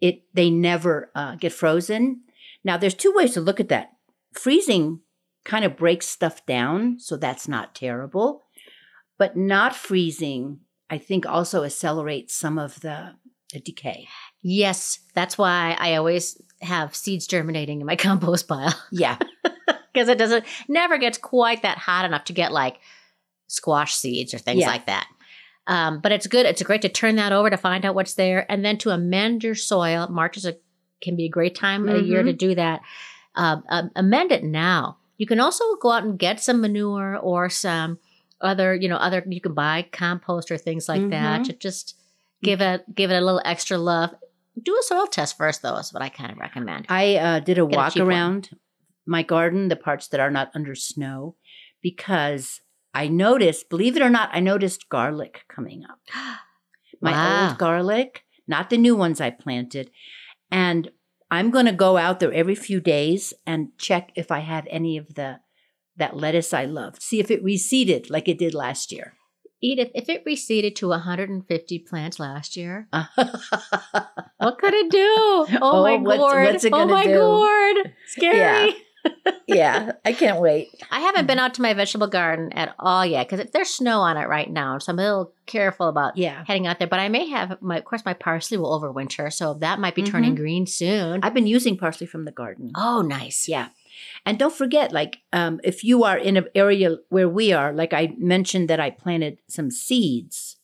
it 0.01 0.23
they 0.33 0.49
never 0.49 1.09
uh, 1.15 1.35
get 1.35 1.53
frozen. 1.53 2.21
Now, 2.65 2.75
there's 2.77 2.95
two 2.95 3.13
ways 3.15 3.33
to 3.35 3.41
look 3.41 3.59
at 3.59 3.69
that. 3.69 3.93
Freezing 4.35 4.99
kind 5.43 5.63
of 5.65 5.75
breaks 5.77 6.07
stuff 6.07 6.45
down, 6.45 6.99
so 6.99 7.17
that's 7.17 7.47
not 7.47 7.75
terrible. 7.75 8.43
But 9.17 9.37
not 9.37 9.75
freezing, 9.75 10.59
I 10.89 10.97
think, 10.97 11.25
also 11.25 11.63
accelerates 11.63 12.35
some 12.35 12.57
of 12.59 12.79
the, 12.81 13.13
the 13.53 13.59
decay. 13.61 14.07
Yes, 14.41 14.99
that's 15.13 15.37
why 15.37 15.77
I 15.79 15.95
always 15.95 16.41
have 16.61 16.95
seeds 16.95 17.27
germinating 17.27 17.79
in 17.79 17.87
my 17.87 17.95
compost 17.95 18.47
pile 18.47 18.73
Yeah, 18.91 19.17
because 19.93 20.09
it 20.09 20.17
doesn't 20.17 20.45
never 20.67 20.97
gets 20.97 21.17
quite 21.17 21.61
that 21.61 21.77
hot 21.77 22.05
enough 22.05 22.25
to 22.25 22.33
get 22.33 22.51
like 22.51 22.77
squash 23.47 23.93
seeds 23.95 24.33
or 24.33 24.37
things 24.37 24.61
Yeah. 24.61 24.67
like 24.67 24.85
that. 24.87 25.07
Um, 25.67 25.99
but 26.01 26.11
it's 26.11 26.27
good. 26.27 26.45
It's 26.45 26.61
great 26.61 26.81
to 26.83 26.89
turn 26.89 27.15
that 27.15 27.31
over 27.31 27.49
to 27.49 27.57
find 27.57 27.85
out 27.85 27.95
what's 27.95 28.15
there, 28.15 28.45
and 28.51 28.63
then 28.65 28.77
to 28.79 28.89
amend 28.91 29.43
your 29.43 29.55
soil. 29.55 30.07
March 30.09 30.37
is 30.37 30.45
a 30.45 30.57
can 31.01 31.15
be 31.15 31.25
a 31.25 31.29
great 31.29 31.55
time 31.55 31.87
of 31.87 31.95
the 31.95 32.03
year 32.03 32.23
to 32.23 32.33
do 32.33 32.55
that. 32.55 32.81
Um, 33.35 33.63
um, 33.69 33.91
amend 33.95 34.31
it 34.31 34.43
now. 34.43 34.97
You 35.17 35.25
can 35.27 35.39
also 35.39 35.63
go 35.81 35.91
out 35.91 36.03
and 36.03 36.19
get 36.19 36.39
some 36.41 36.61
manure 36.61 37.17
or 37.17 37.49
some 37.49 37.99
other, 38.41 38.73
you 38.75 38.89
know, 38.89 38.97
other. 38.97 39.23
You 39.27 39.41
can 39.41 39.53
buy 39.53 39.87
compost 39.91 40.51
or 40.51 40.57
things 40.57 40.87
like 40.89 41.09
that 41.09 41.41
Mhm. 41.41 41.45
to 41.45 41.53
just 41.53 41.95
give 42.43 42.61
it 42.61 42.83
give 42.93 43.11
it 43.11 43.15
a 43.15 43.21
little 43.21 43.41
extra 43.45 43.77
love. 43.77 44.13
Do 44.61 44.77
a 44.77 44.83
soil 44.83 45.07
test 45.07 45.37
first, 45.37 45.61
though. 45.61 45.77
Is 45.77 45.93
what 45.93 46.03
I 46.03 46.09
kind 46.09 46.31
of 46.31 46.37
recommend. 46.37 46.85
I 46.89 47.15
uh, 47.15 47.39
did 47.39 47.57
a 47.57 47.65
Get 47.65 47.73
a 47.73 47.77
walk 47.77 47.95
one. 47.95 48.07
around 48.07 48.49
my 49.05 49.21
garden, 49.23 49.67
the 49.69 49.75
parts 49.75 50.07
that 50.09 50.19
are 50.19 50.31
not 50.31 50.51
under 50.55 50.75
snow, 50.75 51.35
because 51.81 52.61
I 52.93 53.07
noticed, 53.07 53.69
believe 53.69 53.95
it 53.95 54.01
or 54.01 54.09
not, 54.09 54.29
I 54.33 54.39
noticed 54.39 54.89
garlic 54.89 55.43
coming 55.47 55.83
up. 55.85 55.99
My 57.01 57.11
Wow. 57.13 57.49
old 57.49 57.57
garlic, 57.57 58.23
not 58.47 58.69
the 58.69 58.77
new 58.77 58.95
ones 58.95 59.19
I 59.21 59.29
planted. 59.29 59.91
And 60.49 60.89
I'm 61.31 61.49
going 61.51 61.65
to 61.65 61.71
go 61.71 61.97
out 61.97 62.19
there 62.19 62.31
every 62.33 62.55
few 62.55 62.79
days 62.79 63.33
and 63.45 63.69
check 63.77 64.11
if 64.15 64.31
I 64.31 64.39
have 64.39 64.67
any 64.69 64.97
of 64.97 65.15
the 65.15 65.39
that 65.97 66.15
lettuce 66.17 66.53
I 66.53 66.65
loved. 66.65 67.01
See 67.01 67.19
if 67.19 67.31
it 67.31 67.43
reseeded 67.43 68.09
like 68.09 68.27
it 68.27 68.37
did 68.37 68.53
last 68.53 68.91
year. 68.91 69.13
Edith, 69.61 69.89
if 69.95 70.09
it 70.09 70.25
reseeded 70.25 70.75
to 70.75 70.89
150 70.89 71.79
plants 71.79 72.19
last 72.19 72.55
year, 72.57 72.87
what 72.91 74.57
could 74.59 74.73
it 74.73 74.91
do? 74.91 75.05
Oh, 75.07 75.47
Oh, 75.61 75.83
my 75.83 75.97
what's- 75.97 76.19
gourd! 76.19 76.45
what's 76.45 76.63
it 76.65 76.73
oh 76.73 76.85
my 76.85 77.05
do? 77.05 77.13
gourd! 77.17 77.93
Scary. 78.07 78.37
yeah, 78.37 78.71
I 80.05 80.13
can't 80.13 80.39
wait. 80.39 80.69
I 80.91 80.99
haven't 80.99 81.27
been 81.27 81.39
out 81.39 81.53
to 81.55 81.61
my 81.61 81.73
vegetable 81.73 82.07
garden 82.07 82.51
at 82.53 82.75
all 82.79 83.05
yet 83.05 83.29
because 83.29 83.49
there's 83.51 83.69
snow 83.69 83.99
on 84.01 84.17
it 84.17 84.27
right 84.27 84.49
now, 84.51 84.77
so 84.77 84.91
I'm 84.91 84.99
a 84.99 85.01
little 85.03 85.33
careful 85.45 85.87
about 85.87 86.17
Yeah. 86.17 86.43
heading 86.47 86.67
out 86.67 86.79
there. 86.79 86.87
But 86.87 86.99
I 86.99 87.09
may 87.09 87.27
have 87.29 87.61
my, 87.61 87.77
of 87.77 87.85
course, 87.85 88.03
my 88.05 88.13
parsley 88.13 88.57
will 88.57 88.79
overwinter, 88.79 89.31
so 89.31 89.53
that 89.55 89.79
might 89.79 89.95
be 89.95 90.03
turning 90.03 90.35
green 90.35 90.65
soon. 90.67 91.21
I've 91.23 91.33
been 91.33 91.47
using 91.47 91.77
parsley 91.77 92.07
from 92.07 92.25
the 92.25 92.31
garden. 92.31 92.71
oh, 92.75 93.01
nice. 93.01 93.47
Yeah. 93.47 93.69
And 94.25 94.37
don't 94.37 94.53
forget, 94.53 94.91
like, 94.91 95.19
um, 95.31 95.61
if 95.63 95.83
you 95.83 96.03
are 96.03 96.17
in 96.17 96.35
an 96.35 96.47
area 96.53 96.97
where 97.09 97.29
we 97.29 97.53
are, 97.53 97.71
like 97.71 97.93
I 97.93 98.13
mentioned 98.17 98.69
that 98.69 98.79
I 98.79 98.89
planted 98.89 99.39
some 99.47 99.71
seeds, 99.71 100.57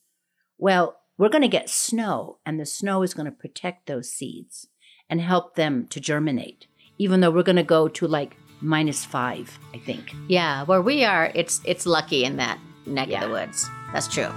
well, 0.58 0.98
we're 1.16 1.28
going 1.30 1.42
to 1.42 1.48
get 1.48 1.70
snow, 1.70 2.38
and 2.44 2.58
the 2.60 2.66
snow 2.66 3.02
is 3.02 3.14
going 3.14 3.26
to 3.26 3.32
protect 3.32 3.86
those 3.86 4.10
seeds 4.12 4.66
and 5.08 5.20
help 5.20 5.54
them 5.54 5.86
to 5.88 6.00
germinate, 6.00 6.66
even 6.98 7.20
though 7.20 7.30
we're 7.30 7.42
going 7.42 7.56
to 7.56 7.62
go 7.62 7.88
to 7.88 8.06
like 8.06 8.36
minus 8.62 9.04
five, 9.04 9.58
I 9.74 9.78
think. 9.78 10.14
Yeah, 10.28 10.64
where 10.64 10.82
we 10.82 11.04
are, 11.04 11.30
it's 11.34 11.60
it's 11.64 11.86
lucky 11.86 12.24
in 12.24 12.36
that 12.36 12.58
neck 12.86 13.08
Yeah. 13.08 13.22
of 13.24 13.28
the 13.28 13.34
woods. 13.34 13.68
That's 13.92 14.08
true. 14.08 14.30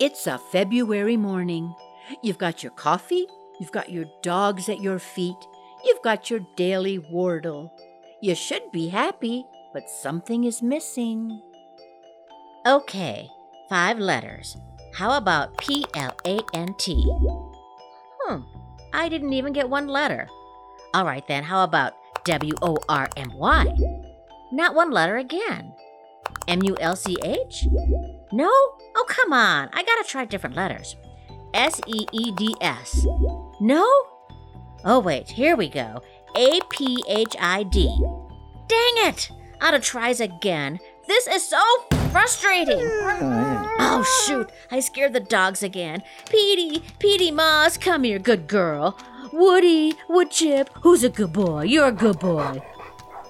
It's 0.00 0.26
a 0.26 0.38
February 0.38 1.16
morning. 1.16 1.74
You've 2.22 2.38
got 2.38 2.62
your 2.62 2.72
coffee, 2.72 3.26
you've 3.58 3.72
got 3.72 3.90
your 3.90 4.04
dogs 4.22 4.68
at 4.68 4.80
your 4.80 4.98
feet, 4.98 5.36
you've 5.84 6.02
got 6.02 6.28
your 6.30 6.40
daily 6.56 6.98
Wordle. 6.98 7.70
You 8.20 8.34
should 8.34 8.70
be 8.72 8.88
happy, 8.88 9.44
but 9.72 9.88
something 9.88 10.44
is 10.44 10.62
missing. 10.62 11.40
Okay, 12.66 13.28
five 13.68 13.98
letters. 13.98 14.56
How 14.94 15.16
about 15.16 15.58
P 15.58 15.84
L 15.94 16.16
A 16.24 16.40
N 16.54 16.74
T? 16.78 17.02
Hmm, 18.22 18.42
I 18.92 19.08
didn't 19.08 19.32
even 19.32 19.52
get 19.52 19.68
one 19.68 19.88
letter. 19.88 20.28
All 20.94 21.04
right 21.04 21.26
then, 21.26 21.42
how 21.42 21.64
about 21.64 21.94
W 22.24 22.52
O 22.62 22.76
R 22.88 23.08
M 23.16 23.32
Y? 23.36 23.66
Not 24.52 24.76
one 24.76 24.92
letter 24.92 25.16
again. 25.16 25.74
M 26.46 26.62
U 26.62 26.76
L 26.80 26.94
C 26.94 27.16
H? 27.24 27.66
No? 28.32 28.48
Oh, 28.48 29.04
come 29.08 29.32
on. 29.32 29.68
I 29.72 29.82
gotta 29.82 30.04
try 30.06 30.24
different 30.24 30.54
letters. 30.54 30.94
S 31.54 31.80
E 31.88 32.06
E 32.12 32.30
D 32.32 32.54
S. 32.60 33.04
No? 33.60 33.84
Oh, 34.84 35.00
wait, 35.00 35.28
here 35.28 35.56
we 35.56 35.68
go. 35.68 36.02
A 36.36 36.60
P 36.70 37.02
H 37.08 37.34
I 37.40 37.64
D. 37.64 37.88
Dang 38.68 39.08
it! 39.08 39.30
Of 39.60 39.82
tries 39.82 40.20
again. 40.20 40.78
This 41.08 41.26
is 41.26 41.48
so 41.48 41.58
frustrating. 42.14 42.78
Oh, 42.78 44.04
shoot. 44.24 44.48
I 44.70 44.78
scared 44.78 45.14
the 45.14 45.20
dogs 45.20 45.64
again. 45.64 46.00
Petey, 46.30 46.84
Petey 47.00 47.32
Moss, 47.32 47.76
come 47.76 48.04
here, 48.04 48.20
good 48.20 48.46
girl. 48.46 48.96
Woody, 49.32 49.94
Woodchip, 50.08 50.68
who's 50.82 51.02
a 51.02 51.08
good 51.08 51.32
boy? 51.32 51.64
You're 51.64 51.88
a 51.88 51.92
good 51.92 52.20
boy. 52.20 52.62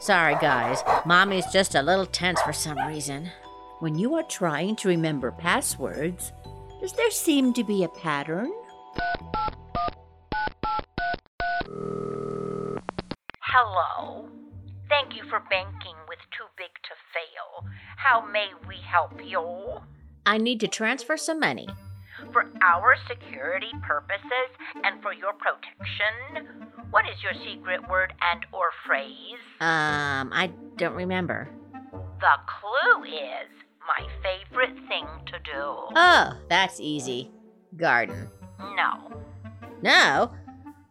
Sorry, 0.00 0.34
guys. 0.34 0.82
Mommy's 1.06 1.46
just 1.50 1.74
a 1.74 1.80
little 1.80 2.04
tense 2.04 2.42
for 2.42 2.52
some 2.52 2.76
reason. 2.86 3.30
When 3.80 3.98
you 3.98 4.16
are 4.16 4.22
trying 4.24 4.76
to 4.76 4.88
remember 4.88 5.30
passwords, 5.30 6.32
does 6.82 6.92
there 6.92 7.10
seem 7.10 7.54
to 7.54 7.64
be 7.64 7.84
a 7.84 7.88
pattern? 7.88 8.52
Hello. 13.40 14.28
Thank 14.90 15.16
you 15.16 15.22
for 15.30 15.40
banking 15.48 15.96
with 16.06 16.18
Too 16.36 16.44
Big 16.58 16.68
to 16.84 16.94
Fail. 17.14 17.64
How 18.04 18.20
may 18.26 18.48
we 18.68 18.76
help 18.86 19.12
you? 19.24 19.80
I 20.26 20.36
need 20.36 20.60
to 20.60 20.68
transfer 20.68 21.16
some 21.16 21.40
money. 21.40 21.66
For 22.34 22.50
our 22.60 22.96
security 23.08 23.70
purposes 23.82 24.50
and 24.84 25.00
for 25.00 25.14
your 25.14 25.32
protection, 25.32 26.68
what 26.90 27.06
is 27.06 27.16
your 27.22 27.32
secret 27.32 27.88
word 27.88 28.12
and 28.20 28.44
or 28.52 28.66
phrase? 28.86 29.40
Um, 29.58 30.30
I 30.34 30.50
don't 30.76 30.92
remember. 30.92 31.48
The 32.20 32.36
clue 32.46 33.04
is 33.04 33.48
my 33.88 34.06
favorite 34.22 34.76
thing 34.86 35.06
to 35.24 35.38
do. 35.38 35.62
Oh, 35.96 36.38
that's 36.50 36.80
easy. 36.80 37.30
Garden. 37.74 38.28
No. 38.76 39.14
No? 39.80 40.30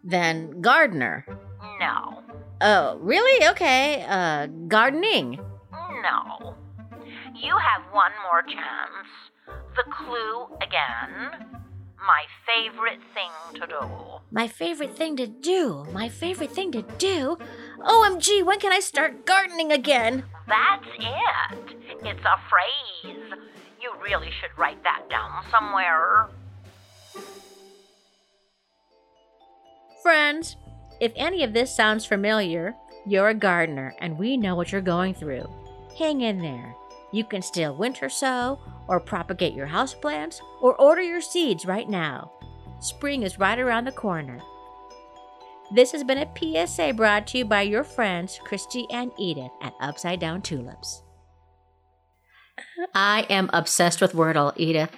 Then 0.04 0.62
gardener. 0.62 1.28
No. 1.80 2.24
Oh, 2.60 2.98
really? 2.98 3.48
Okay. 3.50 4.04
Uh, 4.10 4.48
gardening. 4.68 5.40
No. 5.72 6.33
You 7.36 7.58
have 7.58 7.82
one 7.92 8.12
more 8.24 8.44
chance. 8.44 9.10
The 9.76 9.84
clue 9.92 10.56
again. 10.62 11.60
My 11.98 12.26
favorite 12.46 13.00
thing 13.14 13.60
to 13.62 13.68
do. 13.68 14.20
My 14.32 14.48
favorite 14.48 14.96
thing 14.96 15.16
to 15.18 15.26
do. 15.26 15.86
My 15.92 16.10
favorite 16.10 16.52
thing 16.52 16.72
to 16.74 16.84
do. 16.98 17.38
OMG, 17.80 18.46
when 18.46 18.60
can 18.60 18.72
I 18.72 18.80
start 18.80 19.26
gardening 19.26 19.72
again? 19.72 20.26
That's 20.48 20.86
it. 21.00 21.76
It's 22.04 22.26
a 22.26 22.40
phrase. 22.50 23.16
You 23.82 23.92
really 24.04 24.30
should 24.40 24.58
write 24.58 24.84
that 24.84 25.10
down 25.10 25.44
somewhere. 25.50 26.28
Friends, 30.04 30.56
if 31.00 31.14
any 31.16 31.44
of 31.44 31.54
this 31.54 31.74
sounds 31.74 32.06
familiar, 32.06 32.76
you're 33.08 33.30
a 33.30 33.34
gardener 33.34 33.96
and 34.00 34.20
we 34.20 34.38
know 34.38 34.56
what 34.56 34.72
you're 34.72 34.82
going 34.82 35.14
through. 35.14 35.50
Hang 35.98 36.22
in 36.22 36.40
there. 36.40 36.76
You 37.14 37.24
can 37.24 37.42
still 37.42 37.76
winter 37.76 38.10
sow, 38.10 38.60
or 38.88 39.00
propagate 39.00 39.54
your 39.54 39.68
houseplants, 39.68 40.42
or 40.62 40.76
order 40.82 41.02
your 41.02 41.22
seeds 41.22 41.66
right 41.66 41.88
now. 41.88 42.32
Spring 42.82 43.24
is 43.24 43.40
right 43.40 43.58
around 43.60 43.86
the 43.86 43.92
corner. 43.94 44.40
This 45.74 45.92
has 45.94 46.04
been 46.04 46.18
a 46.18 46.28
PSA 46.68 46.94
brought 46.94 47.28
to 47.28 47.38
you 47.38 47.46
by 47.46 47.62
your 47.62 47.84
friends 47.84 48.40
Christy 48.44 48.86
and 48.92 49.12
Edith 49.18 49.52
at 49.62 49.74
Upside 49.80 50.20
Down 50.20 50.42
Tulips. 50.42 51.02
I 52.94 53.26
am 53.30 53.50
obsessed 53.54 54.02
with 54.02 54.14
Wordle, 54.14 54.54
Edith. 54.56 54.92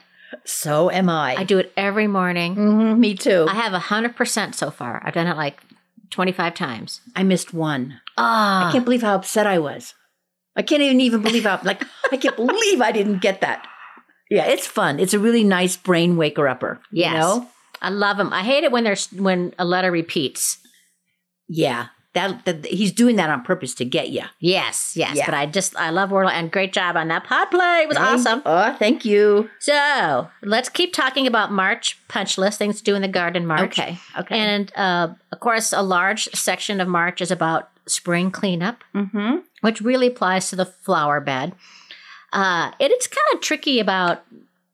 So 0.43 0.89
am 0.89 1.09
I. 1.09 1.35
I 1.35 1.43
do 1.43 1.59
it 1.59 1.71
every 1.77 2.07
morning. 2.07 2.55
Mhm, 2.55 2.97
me 2.97 3.13
too. 3.15 3.45
I 3.49 3.53
have 3.55 3.73
100% 3.73 4.55
so 4.55 4.71
far. 4.71 5.01
I've 5.05 5.13
done 5.13 5.27
it 5.27 5.37
like 5.37 5.61
25 6.09 6.53
times. 6.55 7.01
I 7.15 7.23
missed 7.23 7.53
one. 7.53 8.01
Ah, 8.17 8.69
I 8.69 8.71
can't 8.71 8.83
believe 8.85 9.01
how 9.03 9.15
upset 9.15 9.47
I 9.47 9.59
was. 9.59 9.93
I 10.55 10.61
can't 10.61 10.81
even 10.81 11.01
even 11.01 11.21
believe 11.21 11.43
how 11.43 11.59
like 11.63 11.83
I 12.11 12.17
can't 12.17 12.35
believe 12.35 12.81
I 12.81 12.91
didn't 12.91 13.19
get 13.19 13.41
that. 13.41 13.67
Yeah, 14.29 14.45
it's 14.45 14.65
fun. 14.65 14.99
It's 14.99 15.13
a 15.13 15.19
really 15.19 15.43
nice 15.43 15.77
brain 15.77 16.17
waker 16.17 16.47
upper. 16.47 16.79
Yes. 16.91 17.13
You 17.13 17.19
know? 17.19 17.47
I 17.81 17.89
love 17.89 18.17
them. 18.17 18.33
I 18.33 18.41
hate 18.41 18.63
it 18.63 18.71
when 18.71 18.83
there's 18.83 19.11
when 19.11 19.53
a 19.59 19.65
letter 19.65 19.91
repeats. 19.91 20.57
Yeah. 21.47 21.87
That, 22.13 22.45
that 22.45 22.65
he's 22.65 22.93
doing 22.93 23.17
that 23.17 23.29
on 23.29 23.43
purpose 23.43 23.75
to 23.75 23.83
get 23.83 24.07
you. 24.07 24.23
Yes, 24.39 24.93
yes. 24.95 25.17
Yeah. 25.17 25.25
But 25.25 25.33
I 25.33 25.45
just 25.47 25.75
I 25.75 25.89
love 25.89 26.11
Wordle 26.11 26.31
and 26.31 26.49
great 26.49 26.71
job 26.71 26.95
on 26.95 27.09
that 27.09 27.25
pod 27.25 27.51
play. 27.51 27.81
It 27.81 27.89
was 27.89 27.97
awesome. 27.97 28.41
Oh, 28.45 28.73
thank 28.79 29.03
you. 29.03 29.49
So 29.59 30.29
let's 30.41 30.69
keep 30.69 30.93
talking 30.93 31.27
about 31.27 31.51
March 31.51 31.99
punch 32.07 32.37
list 32.37 32.57
things 32.57 32.77
to 32.77 32.83
do 32.85 32.95
in 32.95 33.01
the 33.01 33.09
garden 33.09 33.45
March. 33.45 33.77
Okay. 33.77 33.99
Okay. 34.17 34.39
And 34.39 34.71
uh, 34.77 35.09
of 35.33 35.39
course, 35.41 35.73
a 35.73 35.81
large 35.81 36.29
section 36.33 36.79
of 36.79 36.87
March 36.87 37.19
is 37.21 37.31
about 37.31 37.69
spring 37.85 38.31
cleanup, 38.31 38.83
mm-hmm. 38.93 39.39
Which 39.65 39.81
really 39.81 40.07
applies 40.07 40.49
to 40.49 40.55
the 40.55 40.65
flower 40.65 41.19
bed. 41.19 41.53
Uh, 42.31 42.71
it, 42.79 42.91
it's 42.91 43.07
kind 43.07 43.27
of 43.33 43.41
tricky 43.41 43.79
about 43.79 44.23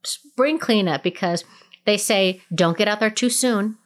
spring 0.03 0.59
cleanup 0.59 1.03
because 1.03 1.43
they 1.85 1.97
say 1.97 2.41
don't 2.53 2.77
get 2.77 2.87
out 2.87 2.99
there 2.99 3.09
too 3.09 3.29
soon. 3.29 3.77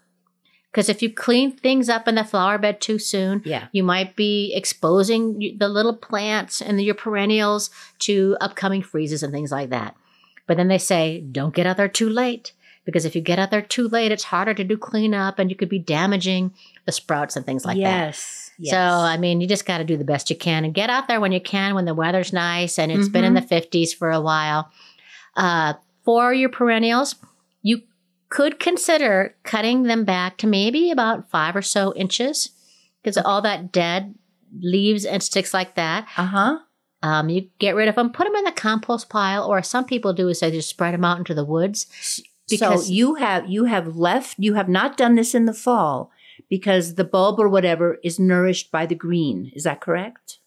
Because 0.72 0.90
if 0.90 1.02
you 1.02 1.10
clean 1.14 1.54
things 1.54 1.88
up 1.88 2.06
in 2.08 2.16
the 2.16 2.24
flower 2.26 2.58
bed 2.58 2.82
too 2.82 3.00
soon, 3.00 3.42
Yeah. 3.46 3.68
you 3.72 3.82
might 3.84 4.16
be 4.18 4.54
exposing 4.54 5.56
the 5.58 5.70
little 5.70 5.96
plants 5.96 6.62
and 6.62 6.82
your 6.82 6.96
perennials 6.96 7.70
to 8.00 8.36
upcoming 8.42 8.82
freezes 8.82 9.24
and 9.24 9.32
things 9.32 9.52
like 9.52 9.70
that. 9.70 9.96
But 10.48 10.58
then 10.58 10.68
they 10.68 10.78
say, 10.78 11.22
don't 11.32 11.56
get 11.56 11.66
out 11.66 11.78
there 11.78 11.88
too 11.88 12.10
late. 12.10 12.52
Because 12.84 13.06
if 13.06 13.16
you 13.16 13.22
get 13.22 13.40
out 13.40 13.52
there 13.52 13.62
too 13.64 13.88
late, 13.88 14.12
it's 14.12 14.26
harder 14.26 14.54
to 14.54 14.64
do 14.64 14.78
cleanup 14.78 15.40
and 15.40 15.50
you 15.50 15.56
could 15.56 15.70
be 15.70 15.80
damaging 15.80 16.54
the 16.86 16.92
sprouts 16.92 17.36
and 17.38 17.46
things 17.46 17.66
like 17.66 17.78
that. 17.78 17.82
yes. 18.08 18.45
Yes. 18.60 18.72
So, 18.72 18.78
I 18.78 19.18
mean, 19.18 19.42
you 19.42 19.48
just 19.48 19.66
got 19.66 19.80
to 19.80 19.84
do 19.84 19.98
the 19.98 20.04
best 20.04 20.30
you 20.30 20.36
can 20.36 20.66
and 20.66 20.74
get 20.74 20.90
out 20.90 21.08
there 21.08 21.20
when 21.20 21.32
you 21.32 21.42
can, 21.42 21.76
when 21.76 21.86
the 21.86 21.94
weather's 21.94 22.34
nice 22.34 22.80
and 22.80 22.92
it's 22.92 23.10
been 23.10 23.24
in 23.24 23.34
the 23.34 23.42
50s 23.42 23.96
for 23.96 24.12
a 24.12 24.22
while. 24.22 24.72
Uh, 25.36 25.74
for 26.04 26.34
your 26.34 26.50
perennials, 26.50 27.16
you 27.62 27.82
could 28.30 28.60
consider 28.60 29.36
cutting 29.44 29.84
them 29.84 30.06
back 30.06 30.38
to 30.38 30.48
maybe 30.48 30.92
about 30.92 31.30
five 31.30 31.56
or 31.56 31.62
so 31.62 31.94
inches 31.96 32.52
because 33.02 33.18
all 33.18 33.42
that 33.42 33.72
dead 33.72 34.16
leaves 34.60 35.06
and 35.06 35.22
sticks 35.22 35.54
like 35.54 35.76
that. 35.76 36.08
uh-huh. 36.18 36.60
Um, 37.04 37.30
you 37.30 37.50
get 37.60 37.76
rid 37.76 37.88
of 37.88 37.96
them, 37.96 38.12
put 38.12 38.24
them 38.24 38.34
in 38.36 38.46
the 38.46 38.52
compost 38.52 39.10
pile, 39.10 39.46
or 39.46 39.62
some 39.62 39.86
people 39.86 40.12
do 40.12 40.28
is 40.28 40.40
they 40.40 40.50
just 40.50 40.70
spread 40.70 40.94
them 40.94 41.06
out 41.06 41.20
into 41.20 41.36
the 41.36 41.46
woods. 41.46 41.86
Because 42.50 42.88
so 42.88 42.92
you 42.92 43.16
have 43.16 43.48
you 43.48 43.66
have 43.66 43.96
left 43.96 44.36
you 44.38 44.54
have 44.54 44.70
not 44.70 44.98
done 44.98 45.16
this 45.16 45.34
in 45.34 45.46
the 45.46 45.54
fall 45.54 46.12
because 46.50 46.96
the 46.96 47.04
bulb 47.04 47.40
or 47.40 47.50
whatever 47.50 47.98
is 48.04 48.20
nourished 48.20 48.72
by 48.72 48.86
the 48.86 48.96
green. 48.96 49.52
Is 49.56 49.64
that 49.64 49.82
correct? 49.82 50.40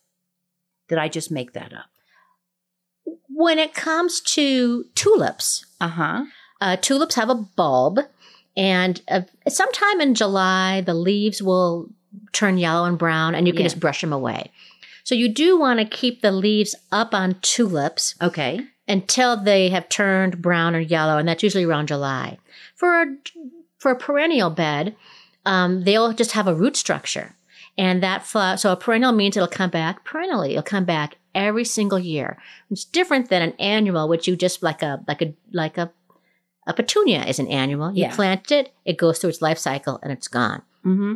Did 0.89 0.99
I 0.99 1.09
just 1.09 1.31
make 1.31 1.53
that 1.53 1.73
up? 1.73 1.87
when 3.31 3.59
it 3.59 3.73
comes 3.73 4.21
to 4.21 4.85
tulips, 4.97 5.65
Uh-huh. 5.81 6.25
Uh, 6.61 6.77
tulips 6.77 7.15
have 7.15 7.31
a 7.31 7.37
bulb, 7.37 8.01
and 8.57 9.01
uh, 9.09 9.21
sometime 9.49 10.01
in 10.01 10.13
July, 10.15 10.81
the 10.81 10.93
leaves 10.95 11.41
will 11.41 11.89
turn 12.33 12.59
yellow 12.59 12.85
and 12.85 12.99
brown, 12.99 13.37
and 13.37 13.47
you 13.47 13.53
can 13.53 13.63
Yeah. 13.63 13.67
just 13.69 13.79
brush 13.81 14.01
them 14.01 14.13
away. 14.13 14.51
So 15.05 15.15
you 15.15 15.29
do 15.29 15.57
want 15.59 15.79
to 15.79 15.85
keep 15.87 16.21
the 16.21 16.33
leaves 16.33 16.75
up 16.91 17.15
on 17.15 17.37
tulips 17.41 18.17
Okay. 18.21 18.67
until 18.89 19.37
they 19.37 19.69
have 19.69 19.89
turned 19.89 20.43
brown 20.43 20.75
or 20.75 20.81
yellow, 20.81 21.17
and 21.17 21.29
that's 21.29 21.45
usually 21.45 21.65
around 21.65 21.87
July. 21.89 22.39
For 22.75 23.03
a, 23.03 23.07
for 23.79 23.93
a 23.93 23.97
perennial 23.97 24.51
bed, 24.51 24.97
um, 25.49 25.85
they'll 25.85 26.13
just 26.13 26.33
have 26.33 26.47
a 26.49 26.55
root 26.55 26.77
structure, 26.77 27.35
and 27.77 28.03
that 28.03 28.27
flower. 28.27 28.57
So 28.57 28.71
a 28.73 28.77
perennial 28.77 29.13
means 29.13 29.37
it'll 29.37 29.49
come 29.61 29.71
back 29.71 30.05
perennially. 30.05 30.51
It'll 30.53 30.63
come 30.63 30.85
back 30.85 31.17
every 31.35 31.65
single 31.65 31.99
year. 31.99 32.39
It's 32.71 32.85
different 32.85 33.29
than 33.31 33.43
an 33.43 33.55
annual, 33.59 34.09
which 34.09 34.29
you 34.29 34.37
just 34.37 34.63
like 34.63 34.83
a 34.83 35.03
like 35.09 35.23
a 35.23 35.35
like 35.53 35.79
a 35.79 35.91
a 36.67 36.73
petunia 36.75 37.25
is 37.25 37.39
an 37.39 37.49
annual. 37.49 37.91
You 37.93 38.03
Yeah. 38.05 38.15
plant 38.15 38.51
it, 38.53 38.73
it 38.85 38.99
goes 38.99 39.19
through 39.19 39.31
its 39.31 39.43
life 39.43 39.59
cycle, 39.59 39.99
and 40.03 40.13
it's 40.13 40.29
gone. 40.29 40.63
Mm-hmm. 40.85 41.15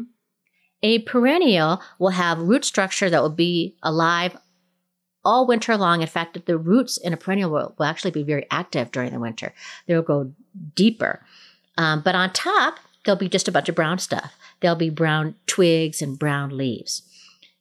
A 0.82 0.98
perennial 1.00 1.80
will 1.98 2.10
have 2.24 2.38
root 2.38 2.64
structure 2.64 3.10
that 3.10 3.22
will 3.22 3.36
be 3.48 3.76
alive 3.82 4.36
all 5.24 5.46
winter 5.46 5.76
long. 5.76 6.00
In 6.00 6.08
fact, 6.08 6.46
the 6.46 6.58
roots 6.58 6.96
in 6.96 7.12
a 7.12 7.16
perennial 7.16 7.50
will, 7.50 7.74
will 7.78 7.86
actually 7.86 8.10
be 8.10 8.24
very 8.24 8.46
active 8.50 8.90
during 8.90 9.12
the 9.12 9.20
winter. 9.20 9.52
They'll 9.86 10.02
go 10.14 10.32
deeper. 10.74 11.24
Um, 11.78 12.00
but 12.02 12.14
on 12.16 12.32
top, 12.32 12.80
there'll 13.04 13.18
be 13.18 13.28
just 13.28 13.48
a 13.48 13.52
bunch 13.52 13.68
of 13.68 13.74
brown 13.74 13.98
stuff. 13.98 14.34
There'll 14.60 14.76
be 14.76 14.90
brown 14.90 15.34
twigs 15.46 16.00
and 16.02 16.18
brown 16.18 16.56
leaves. 16.56 17.02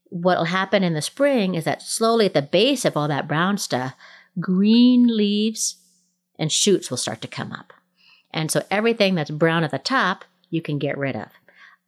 What 0.10 0.38
will 0.38 0.46
happen 0.46 0.84
in 0.84 0.94
the 0.94 1.02
spring 1.02 1.56
is 1.56 1.64
that 1.64 1.82
slowly 1.82 2.26
at 2.26 2.34
the 2.34 2.42
base 2.42 2.86
of 2.86 2.98
all 2.98 3.08
that 3.08 3.28
brown 3.28 3.58
stuff, 3.58 3.94
green 4.40 5.08
leaves 5.16 5.78
and 6.38 6.52
shoots 6.52 6.90
will 6.90 6.98
start 6.98 7.22
to 7.22 7.28
come 7.28 7.52
up. 7.52 7.74
And 8.34 8.52
so 8.52 8.64
everything 8.72 9.16
that's 9.16 9.32
brown 9.32 9.64
at 9.64 9.72
the 9.72 9.78
top, 9.80 10.26
you 10.50 10.62
can 10.62 10.80
get 10.80 10.98
rid 10.98 11.16
of. 11.16 11.28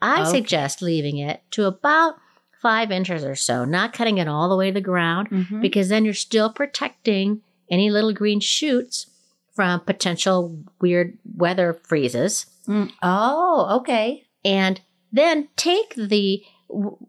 I 0.02 0.22
Okay. 0.22 0.32
suggest 0.32 0.82
leaving 0.82 1.18
it 1.18 1.42
to 1.52 1.66
about 1.66 2.16
five 2.62 2.92
inches 2.92 3.24
or 3.26 3.36
so, 3.36 3.66
not 3.66 3.94
cutting 3.94 4.18
it 4.18 4.28
all 4.28 4.50
the 4.50 4.56
way 4.56 4.70
to 4.70 4.74
the 4.74 4.82
ground, 4.82 5.30
Mhm. 5.30 5.62
because 5.62 5.90
then 5.90 6.06
you're 6.06 6.14
still 6.14 6.50
protecting 6.50 7.42
any 7.70 7.90
little 7.90 8.14
green 8.14 8.40
shoots 8.40 9.08
from 9.54 9.80
potential 9.82 10.58
weird 10.82 11.18
weather 11.38 11.74
freezes. 11.84 12.46
Mm. 12.68 12.92
Oh, 13.02 13.78
okay. 13.82 14.26
And 14.46 14.82
then 15.12 15.50
take 15.56 15.94
the 15.96 16.44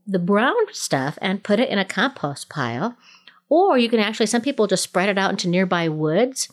the 0.06 0.18
brown 0.18 0.54
stuff 0.72 1.18
and 1.22 1.42
put 1.42 1.58
it 1.58 1.70
in 1.70 1.78
a 1.78 1.84
compost 1.86 2.50
pile, 2.50 2.96
or 3.48 3.78
you 3.78 3.88
can 3.88 4.00
actually 4.00 4.26
some 4.26 4.42
people 4.42 4.66
just 4.66 4.82
spread 4.82 5.08
it 5.08 5.16
out 5.16 5.30
into 5.30 5.48
nearby 5.48 5.88
woods 5.88 6.48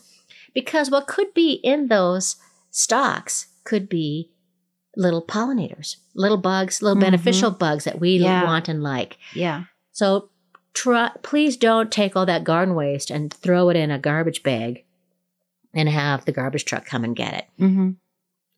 because 0.54 0.90
what 0.90 1.06
could 1.06 1.34
be 1.34 1.52
in 1.62 1.88
those 1.88 2.36
stalks 2.70 3.48
could 3.64 3.88
be 3.88 4.30
little 4.96 5.22
pollinators, 5.22 5.96
little 6.14 6.36
bugs, 6.38 6.80
little 6.82 6.96
Mhm. 6.96 7.00
beneficial 7.06 7.50
bugs 7.50 7.84
that 7.84 8.00
we 8.00 8.16
Yeah. 8.18 8.44
want 8.44 8.68
and 8.68 8.82
like. 8.82 9.18
Yeah. 9.34 9.64
So 9.92 10.30
try, 10.74 11.10
please 11.22 11.56
don't 11.58 11.90
take 11.92 12.16
all 12.16 12.26
that 12.26 12.44
garden 12.44 12.74
waste 12.74 13.10
and 13.10 13.32
throw 13.32 13.68
it 13.68 13.76
in 13.76 13.90
a 13.90 13.98
garbage 13.98 14.42
bag 14.42 14.84
and 15.74 15.88
have 15.88 16.24
the 16.24 16.32
garbage 16.32 16.64
truck 16.64 16.84
come 16.86 17.04
and 17.04 17.16
get 17.16 17.34
it. 17.34 17.44
Mm-hmm. 17.60 17.90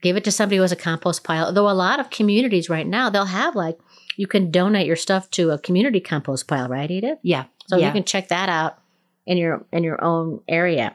Give 0.05 0.19
it 0.19 0.25
to 0.25 0.31
somebody 0.31 0.57
who 0.57 0.63
has 0.63 0.71
a 0.71 0.77
compost 0.77 1.25
pile. 1.25 1.51
Though 1.51 1.71
a 1.71 1.73
lot 1.73 1.99
of 1.99 2.11
communities 2.11 2.69
right 2.69 2.87
now, 2.87 3.09
they'll 3.09 3.25
have 3.25 3.57
like, 3.57 3.79
you 4.19 4.27
can 4.27 4.51
donate 4.51 4.87
your 4.87 4.97
stuff 4.97 5.31
to 5.31 5.51
a 5.51 5.59
community 5.59 5.99
compost 5.99 6.47
pile, 6.47 6.69
right, 6.69 6.91
Edith? 6.91 7.19
Yeah. 7.23 7.45
So 7.69 7.79
yeah. 7.79 7.87
you 7.87 7.93
can 7.93 8.05
check 8.05 8.29
that 8.29 8.51
out 8.51 8.79
in 9.27 9.39
your 9.39 9.65
in 9.73 9.83
your 9.83 10.05
own 10.05 10.43
area. 10.47 10.95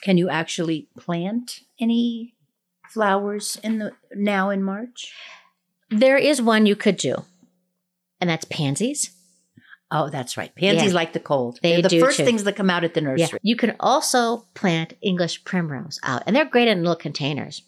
Can 0.00 0.18
you 0.18 0.28
actually 0.28 0.88
plant 0.98 1.60
any 1.78 2.34
flowers 2.90 3.58
in 3.62 3.78
the 3.78 3.92
now 4.12 4.50
in 4.50 4.64
March? 4.64 5.14
There 5.88 6.18
is 6.18 6.42
one 6.42 6.66
you 6.66 6.74
could 6.74 6.96
do, 6.96 7.24
and 8.20 8.28
that's 8.28 8.44
pansies. 8.44 9.12
Oh, 9.92 10.08
that's 10.08 10.36
right. 10.36 10.52
Pansies 10.56 10.88
Yeah. 10.90 10.94
like 10.94 11.12
the 11.12 11.20
cold. 11.20 11.60
They 11.62 11.80
They're 11.80 11.88
the 11.88 12.00
first 12.00 12.16
too. 12.16 12.24
things 12.24 12.42
that 12.42 12.56
come 12.56 12.70
out 12.70 12.82
at 12.82 12.94
the 12.94 13.02
Yeah. 13.02 13.08
nursery. 13.08 13.38
You 13.44 13.54
can 13.54 13.76
also 13.78 14.46
plant 14.54 14.94
English 15.00 15.44
primrose 15.44 16.00
out, 16.02 16.24
and 16.26 16.34
they're 16.34 16.44
great 16.44 16.66
in 16.66 16.78
little 16.80 16.96
containers. 16.96 17.62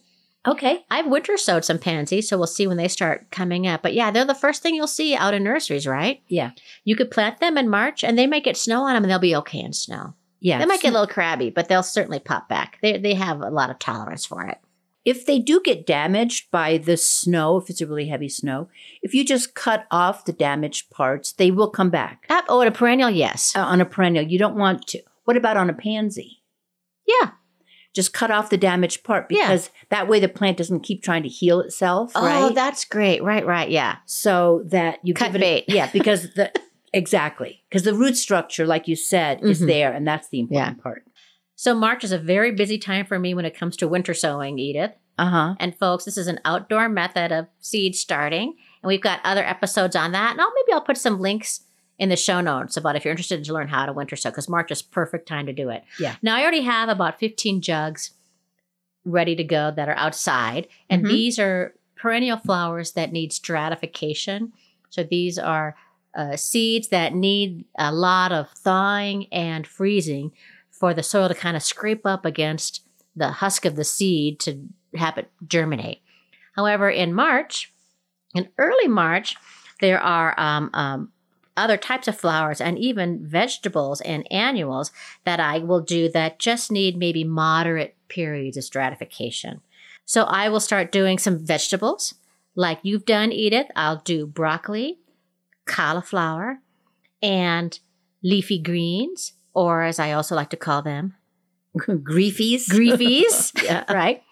Okay. 0.46 0.84
I've 0.90 1.06
winter 1.06 1.36
sowed 1.36 1.64
some 1.64 1.78
pansies, 1.78 2.28
so 2.28 2.36
we'll 2.36 2.46
see 2.46 2.66
when 2.66 2.76
they 2.76 2.88
start 2.88 3.30
coming 3.30 3.66
up. 3.66 3.82
But 3.82 3.94
yeah, 3.94 4.10
they're 4.10 4.24
the 4.24 4.34
first 4.34 4.62
thing 4.62 4.74
you'll 4.74 4.86
see 4.86 5.14
out 5.14 5.32
in 5.34 5.42
nurseries, 5.42 5.86
right? 5.86 6.22
Yeah. 6.28 6.50
You 6.84 6.96
could 6.96 7.10
plant 7.10 7.40
them 7.40 7.56
in 7.56 7.68
March, 7.70 8.04
and 8.04 8.18
they 8.18 8.26
might 8.26 8.44
get 8.44 8.56
snow 8.56 8.82
on 8.82 8.94
them, 8.94 9.04
and 9.04 9.10
they'll 9.10 9.18
be 9.18 9.36
okay 9.36 9.60
in 9.60 9.72
snow. 9.72 10.14
Yeah. 10.40 10.58
They 10.58 10.66
might 10.66 10.82
get 10.82 10.90
a 10.90 10.92
little 10.92 11.06
crabby, 11.06 11.48
but 11.48 11.68
they'll 11.68 11.82
certainly 11.82 12.18
pop 12.18 12.48
back. 12.48 12.78
They 12.82 12.98
they 12.98 13.14
have 13.14 13.40
a 13.40 13.48
lot 13.50 13.70
of 13.70 13.78
tolerance 13.78 14.26
for 14.26 14.44
it. 14.46 14.58
if 15.06 15.24
they 15.26 15.38
do 15.38 15.60
get 15.64 15.86
damaged 15.86 16.50
by 16.50 16.76
the 16.78 16.96
snow, 16.98 17.56
if 17.58 17.68
it's 17.70 17.80
a 17.80 17.86
really 17.86 18.08
heavy 18.08 18.28
snow, 18.28 18.68
if 19.02 19.14
you 19.14 19.24
just 19.24 19.54
cut 19.54 19.86
off 19.90 20.24
the 20.26 20.32
damaged 20.32 20.90
parts, 20.90 21.32
they 21.32 21.50
will 21.50 21.70
come 21.70 21.90
back. 21.90 22.26
Uh, 22.28 22.40
oh, 22.48 22.60
and 22.60 22.68
a 22.68 22.72
perennial, 22.78 23.10
yes, 23.10 23.54
Uh, 23.56 23.60
on 23.60 23.80
a 23.80 23.84
perennial, 23.86 24.24
you 24.24 24.38
don't 24.38 24.56
want 24.56 24.86
to. 24.88 25.00
What 25.24 25.36
about 25.38 25.56
on 25.56 25.70
a 25.70 25.74
pansy? 25.74 26.42
yeah. 27.06 27.30
Just 27.94 28.12
cut 28.12 28.30
off 28.30 28.50
the 28.50 28.56
damaged 28.58 29.04
part 29.04 29.26
Yeah. 29.30 29.42
because 29.46 29.70
that 29.88 30.08
way 30.08 30.18
the 30.20 30.28
plant 30.28 30.56
doesn't 30.58 30.80
keep 30.80 31.02
trying 31.02 31.22
to 31.22 31.28
heal 31.28 31.60
itself, 31.60 32.12
Oh, 32.14 32.26
right? 32.46 32.54
that's 32.54 32.84
great. 32.84 33.22
Right, 33.22 33.46
right, 33.46 33.70
yeah. 33.70 33.96
so 34.04 34.62
that 34.66 34.98
you 35.04 35.14
Cut 35.14 35.32
give 35.32 35.40
it 35.42 35.44
a- 35.44 35.72
yeah, 35.72 35.88
because 35.92 36.34
the 36.34 36.52
exactly 36.92 37.62
because 37.68 37.82
the 37.82 37.94
root 37.94 38.16
structure, 38.16 38.66
like 38.66 38.88
you 38.88 38.96
said, 38.96 39.42
is 39.42 39.60
Mhm. 39.62 39.66
there, 39.66 39.92
and 39.92 40.06
that's 40.06 40.28
the 40.28 40.40
important 40.40 40.82
part. 40.82 41.04
So 41.56 41.74
March 41.74 42.04
is 42.04 42.12
a 42.12 42.18
very 42.18 42.50
busy 42.50 42.78
time 42.78 43.06
for 43.06 43.18
me 43.18 43.32
when 43.34 43.44
it 43.44 43.56
comes 43.56 43.76
to 43.78 43.88
winter 43.88 44.14
sowing, 44.14 44.58
Edith. 44.58 44.92
Uh 45.18 45.26
huh. 45.30 45.54
And 45.60 45.76
folks, 45.78 46.04
this 46.04 46.16
is 46.18 46.26
an 46.26 46.40
outdoor 46.44 46.88
method 46.88 47.30
of 47.30 47.46
seed 47.60 47.94
starting, 47.94 48.54
and 48.82 48.88
we've 48.88 49.00
got 49.00 49.20
other 49.22 49.44
episodes 49.44 49.94
on 49.94 50.12
that. 50.12 50.32
And 50.32 50.40
I'll 50.40 50.52
maybe 50.54 50.72
I'll 50.72 50.80
put 50.80 50.98
some 50.98 51.20
links 51.20 51.60
in 51.98 52.08
the 52.08 52.16
show 52.16 52.40
notes 52.40 52.76
about 52.76 52.96
if 52.96 53.04
you're 53.04 53.12
interested 53.12 53.44
to 53.44 53.52
learn 53.52 53.68
how 53.68 53.86
to 53.86 53.92
winter 53.92 54.16
sow, 54.16 54.30
because 54.30 54.48
March 54.48 54.70
is 54.70 54.82
perfect 54.82 55.28
time 55.28 55.46
to 55.46 55.52
do 55.52 55.70
it. 55.70 55.84
Yeah. 55.98 56.16
Now 56.22 56.36
I 56.36 56.42
already 56.42 56.62
have 56.62 56.88
about 56.88 57.18
15 57.20 57.60
jugs 57.60 58.10
ready 59.04 59.36
to 59.36 59.44
go 59.44 59.70
that 59.70 59.88
are 59.88 59.96
outside, 59.96 60.66
and 60.90 61.04
Mhm. 61.04 61.08
these 61.08 61.38
are 61.38 61.74
perennial 61.96 62.38
flowers 62.38 62.92
that 62.92 63.12
need 63.12 63.32
stratification. 63.32 64.52
So 64.90 65.02
these 65.04 65.38
are 65.38 65.76
uh, 66.16 66.36
seeds 66.36 66.88
that 66.88 67.12
need 67.12 67.64
a 67.76 67.92
lot 67.92 68.30
of 68.30 68.48
thawing 68.50 69.26
and 69.32 69.66
freezing 69.66 70.30
for 70.70 70.94
the 70.94 71.02
soil 71.02 71.26
to 71.28 71.34
kind 71.34 71.56
of 71.56 71.62
scrape 71.62 72.06
up 72.06 72.24
against 72.24 72.86
the 73.16 73.32
husk 73.32 73.64
of 73.64 73.74
the 73.74 73.82
seed 73.82 74.38
to 74.38 74.68
have 74.94 75.18
it 75.18 75.28
germinate. 75.44 76.02
However, 76.54 76.88
in 76.88 77.12
March, 77.14 77.72
in 78.32 78.48
early 78.58 78.86
March, 78.86 79.34
there 79.80 80.00
are 80.00 80.38
um, 80.38 80.70
um, 80.72 81.10
other 81.56 81.76
types 81.76 82.08
of 82.08 82.18
flowers 82.18 82.60
and 82.60 82.78
even 82.78 83.24
vegetables 83.26 84.00
and 84.00 84.26
annuals 84.32 84.90
that 85.24 85.40
I 85.40 85.58
will 85.58 85.80
do 85.80 86.08
that 86.10 86.38
just 86.38 86.72
need 86.72 86.96
maybe 86.96 87.24
moderate 87.24 87.94
periods 88.08 88.56
of 88.56 88.64
stratification. 88.64 89.60
So 90.04 90.24
I 90.24 90.48
will 90.48 90.60
start 90.60 90.90
doing 90.92 91.18
some 91.18 91.38
vegetables 91.38 92.14
like 92.56 92.78
you've 92.82 93.04
done, 93.06 93.32
Edith. 93.32 93.68
I'll 93.76 94.02
do 94.04 94.26
broccoli, 94.26 94.98
cauliflower, 95.66 96.58
and 97.22 97.78
leafy 98.22 98.58
greens, 98.58 99.32
or 99.54 99.82
as 99.82 99.98
I 99.98 100.12
also 100.12 100.34
like 100.34 100.50
to 100.50 100.56
call 100.56 100.82
them, 100.82 101.14
Griefies. 101.78 102.68
griefies, 102.68 103.52
Yeah. 103.64 103.84
right? 103.92 104.22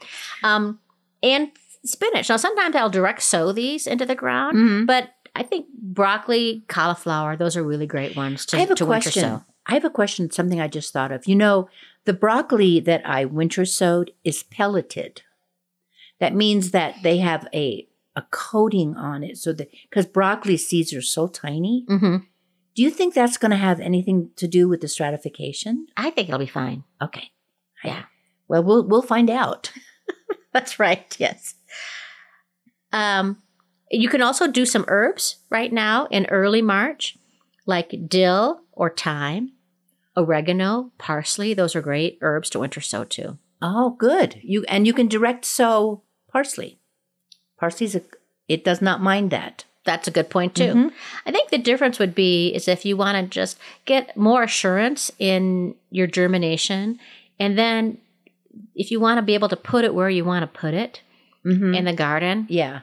Um, 0.43 0.79
and 1.23 1.51
spinach. 1.85 2.29
Now, 2.29 2.37
sometimes 2.37 2.77
I'll 2.77 2.91
direct 2.91 3.23
sow 3.23 3.53
these 3.53 3.87
into 3.87 4.07
the 4.07 4.15
ground, 4.15 4.57
Mhm. 4.57 4.87
but 4.87 5.11
I 5.35 5.43
think 5.43 5.67
broccoli, 5.73 6.65
cauliflower, 6.69 7.37
those 7.37 7.57
are 7.57 7.63
really 7.63 7.87
great 7.87 8.17
ones 8.17 8.45
to, 8.47 8.57
I 8.57 8.61
have 8.61 8.71
a 8.71 8.75
to 8.77 8.87
winter 8.87 9.05
question. 9.11 9.23
sow. 9.23 9.45
I 9.67 9.75
have 9.75 9.85
a 9.85 9.91
question. 9.91 10.31
Something 10.31 10.61
I 10.61 10.69
just 10.69 10.93
thought 10.93 11.13
of. 11.13 11.27
You 11.27 11.37
know, 11.37 11.69
the 12.05 12.13
broccoli 12.13 12.81
that 12.81 13.07
I 13.07 13.25
winter 13.25 13.65
sowed 13.65 14.11
is 14.25 14.43
pelleted. 14.43 15.23
That 16.21 16.35
means 16.35 16.71
that 16.73 16.97
they 17.03 17.19
have 17.19 17.47
a 17.55 17.89
a 18.15 18.23
coating 18.31 18.95
on 18.95 19.25
it, 19.25 19.39
so 19.39 19.53
that 19.55 19.71
because 19.89 20.05
broccoli 20.07 20.57
seeds 20.59 20.93
are 20.93 21.01
so 21.03 21.29
tiny. 21.29 21.85
hmm 21.89 22.17
Do 22.77 22.83
you 22.83 22.91
think 22.91 23.15
that's 23.15 23.39
going 23.39 23.53
to 23.53 23.57
have 23.57 23.81
anything 23.81 24.31
to 24.37 24.47
do 24.47 24.69
with 24.69 24.81
the 24.83 24.89
stratification? 24.89 25.87
I 25.97 26.11
think 26.11 26.29
it'll 26.29 26.39
be 26.39 26.47
fine. 26.47 26.85
Okay. 27.01 27.31
Yeah. 27.85 28.05
well, 28.49 28.63
we'll 28.63 28.87
we'll 28.87 29.03
find 29.03 29.31
out. 29.31 29.73
That's 30.53 30.79
right. 30.79 31.17
Yes. 31.19 31.55
Um, 32.93 33.43
you 34.01 34.09
can 34.09 34.23
also 34.23 34.47
do 34.47 34.65
some 34.65 34.85
herbs 34.89 35.37
right 35.51 35.73
now 35.73 36.07
in 36.07 36.27
early 36.27 36.63
March, 36.63 37.17
like 37.67 37.95
dill 38.09 38.63
or 38.73 38.91
thyme, 38.91 39.53
oregano, 40.17 40.91
parsley. 40.99 41.55
Those 41.55 41.77
are 41.77 41.83
great 41.83 42.19
herbs 42.21 42.51
to 42.51 42.59
winter 42.59 42.81
sow 42.81 43.05
too. 43.05 43.39
Oh, 43.61 43.91
good. 43.91 44.41
You 44.43 44.65
and 44.69 44.87
you 44.87 44.93
can 44.93 45.09
direct 45.09 45.45
sow 45.45 46.03
parsley. 46.31 46.79
Parsley's 47.59 47.95
a 47.95 48.03
it 48.49 48.65
does 48.65 48.83
not 48.83 49.01
mind 49.01 49.31
that. 49.31 49.65
That's 49.85 50.07
a 50.09 50.13
good 50.13 50.31
point 50.31 50.55
too. 50.55 50.75
Mhm. 50.75 50.93
I 51.27 51.31
think 51.33 51.51
the 51.51 51.59
difference 51.59 51.99
would 51.99 52.15
be 52.15 52.49
is 52.55 52.69
if 52.69 52.85
you 52.85 52.97
want 52.97 53.17
to 53.25 53.31
just 53.31 53.59
get 53.85 54.17
more 54.17 54.43
assurance 54.43 55.11
in 55.19 55.75
your 55.91 56.07
germination, 56.07 56.99
and 57.39 57.59
then 57.59 57.99
if 58.75 58.91
you 58.91 59.01
want 59.01 59.19
to 59.19 59.23
be 59.23 59.35
able 59.35 59.49
to 59.49 59.57
put 59.57 59.85
it 59.85 59.95
where 59.95 60.11
you 60.11 60.25
want 60.25 60.43
to 60.43 60.61
put 60.61 60.75
it 60.75 61.01
Mhm. 61.45 61.77
in 61.77 61.85
the 61.85 61.93
garden, 61.93 62.47
yeah. 62.49 62.81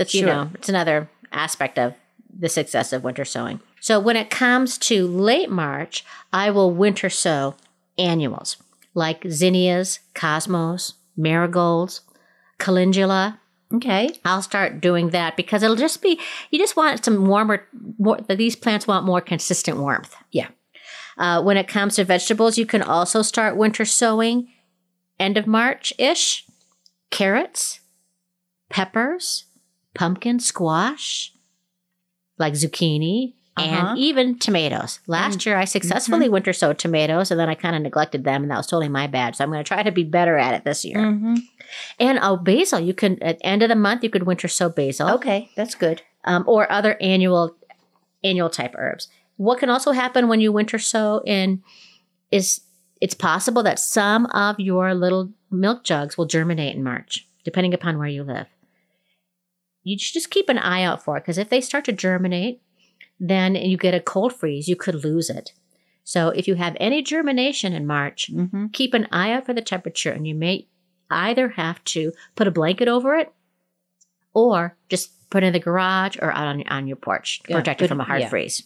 That's 0.00 0.14
you 0.14 0.24
know, 0.24 0.50
it's 0.54 0.70
another 0.70 1.10
aspect 1.30 1.78
of 1.78 1.94
the 2.34 2.48
success 2.48 2.94
of 2.94 3.04
winter 3.04 3.26
sowing. 3.26 3.60
So 3.80 4.00
when 4.00 4.16
it 4.16 4.30
comes 4.30 4.78
to 4.78 5.06
late 5.06 5.50
March, 5.50 6.06
I 6.32 6.50
will 6.50 6.70
winter 6.70 7.10
sow 7.10 7.54
annuals 7.98 8.56
like 8.94 9.26
zinnias, 9.28 10.00
cosmos, 10.14 10.94
marigolds, 11.18 12.00
calendula. 12.58 13.40
Okay. 13.74 14.08
I'll 14.24 14.40
start 14.40 14.80
doing 14.80 15.10
that 15.10 15.36
because 15.36 15.62
it'll 15.62 15.76
just 15.76 16.00
be 16.00 16.18
you 16.50 16.58
just 16.58 16.76
want 16.76 17.04
some 17.04 17.26
warmer. 17.26 17.66
More, 17.98 18.20
these 18.22 18.56
plants 18.56 18.86
want 18.86 19.04
more 19.04 19.20
consistent 19.20 19.76
warmth. 19.76 20.16
Yeah. 20.32 20.48
Uh, 21.18 21.42
when 21.42 21.58
it 21.58 21.68
comes 21.68 21.96
to 21.96 22.04
vegetables, 22.04 22.56
you 22.56 22.64
can 22.64 22.80
also 22.80 23.20
start 23.20 23.54
winter 23.54 23.84
sowing 23.84 24.48
end 25.18 25.36
of 25.36 25.46
March 25.46 25.92
ish. 25.98 26.46
Carrots, 27.10 27.80
peppers, 28.70 29.44
pumpkin, 29.94 30.38
squash, 30.40 31.32
like 32.38 32.54
zucchini, 32.54 33.34
Uh-huh. 33.56 33.88
and 33.88 33.98
even 33.98 34.38
tomatoes. 34.38 35.00
Last 35.06 35.44
year, 35.44 35.56
I 35.56 35.64
successfully 35.66 36.28
winter 36.28 36.52
sowed 36.52 36.78
tomatoes, 36.78 37.30
and 37.30 37.38
then 37.38 37.48
I 37.50 37.54
kind 37.54 37.74
of 37.76 37.82
neglected 37.82 38.24
them, 38.24 38.42
and 38.42 38.50
that 38.50 38.56
was 38.56 38.66
totally 38.68 38.88
my 38.88 39.06
bad. 39.06 39.36
So 39.36 39.44
I'm 39.44 39.50
going 39.50 39.62
to 39.62 39.68
try 39.68 39.82
to 39.82 39.90
be 39.92 40.04
better 40.04 40.38
at 40.38 40.54
it 40.54 40.64
this 40.64 40.84
year. 40.84 40.96
Mm-hmm. 40.98 41.34
And 41.98 42.18
oh, 42.22 42.36
basil. 42.36 42.80
You 42.80 42.94
can 42.94 43.22
at 43.22 43.38
the 43.38 43.46
end 43.46 43.62
of 43.62 43.68
the 43.68 43.76
month, 43.76 44.02
you 44.04 44.10
could 44.10 44.22
winter 44.24 44.48
sow 44.48 44.68
basil 44.70 45.10
Okay, 45.10 45.50
that's 45.56 45.74
good. 45.74 46.02
um, 46.24 46.44
or 46.46 46.70
other 46.72 46.96
annual 47.00 47.54
annual 48.24 48.50
type 48.50 48.74
herbs. 48.78 49.08
What 49.36 49.58
can 49.58 49.70
also 49.70 49.92
happen 49.92 50.28
when 50.28 50.40
you 50.40 50.52
winter 50.52 50.78
sow 50.78 51.22
in 51.26 51.62
is 52.30 52.60
it's 53.00 53.14
possible 53.14 53.62
that 53.62 53.78
some 53.78 54.26
of 54.26 54.58
your 54.60 54.94
little 54.94 55.30
milk 55.50 55.84
jugs 55.84 56.16
will 56.18 56.26
germinate 56.26 56.76
in 56.76 56.82
March, 56.82 57.26
depending 57.44 57.72
upon 57.74 57.98
where 57.98 58.08
you 58.08 58.22
live. 58.22 58.46
You 59.82 59.96
just 59.96 60.30
keep 60.30 60.48
an 60.48 60.58
eye 60.58 60.82
out 60.82 61.02
for 61.02 61.16
it 61.16 61.20
because 61.20 61.38
if 61.38 61.48
they 61.48 61.60
start 61.60 61.84
to 61.86 61.92
germinate, 61.92 62.60
then 63.18 63.54
you 63.54 63.76
get 63.76 63.94
a 63.94 64.00
cold 64.00 64.34
freeze, 64.34 64.68
you 64.68 64.76
could 64.76 65.04
lose 65.04 65.30
it. 65.30 65.52
So 66.04 66.28
if 66.30 66.48
you 66.48 66.54
have 66.56 66.76
any 66.80 67.02
germination 67.02 67.72
in 67.72 67.86
March, 67.86 68.30
Mm-hmm. 68.32 68.66
keep 68.68 68.94
an 68.94 69.06
eye 69.12 69.32
out 69.32 69.46
for 69.46 69.54
the 69.54 69.62
temperature 69.62 70.10
and 70.12 70.26
you 70.26 70.34
may 70.34 70.66
either 71.10 71.50
have 71.50 71.82
to 71.84 72.12
put 72.36 72.46
a 72.46 72.50
blanket 72.50 72.88
over 72.88 73.14
it 73.16 73.32
or 74.34 74.76
just 74.88 75.10
put 75.30 75.42
it 75.42 75.46
in 75.46 75.52
the 75.52 75.58
garage 75.58 76.16
or 76.20 76.30
out 76.32 76.46
on, 76.46 76.62
on 76.68 76.86
your 76.86 76.96
porch 76.96 77.40
to 77.44 77.50
Yeah, 77.52 77.58
protect 77.58 77.82
it 77.82 77.88
from 77.88 78.00
a 78.00 78.04
hard 78.04 78.20
yeah. 78.22 78.28
freeze. 78.28 78.62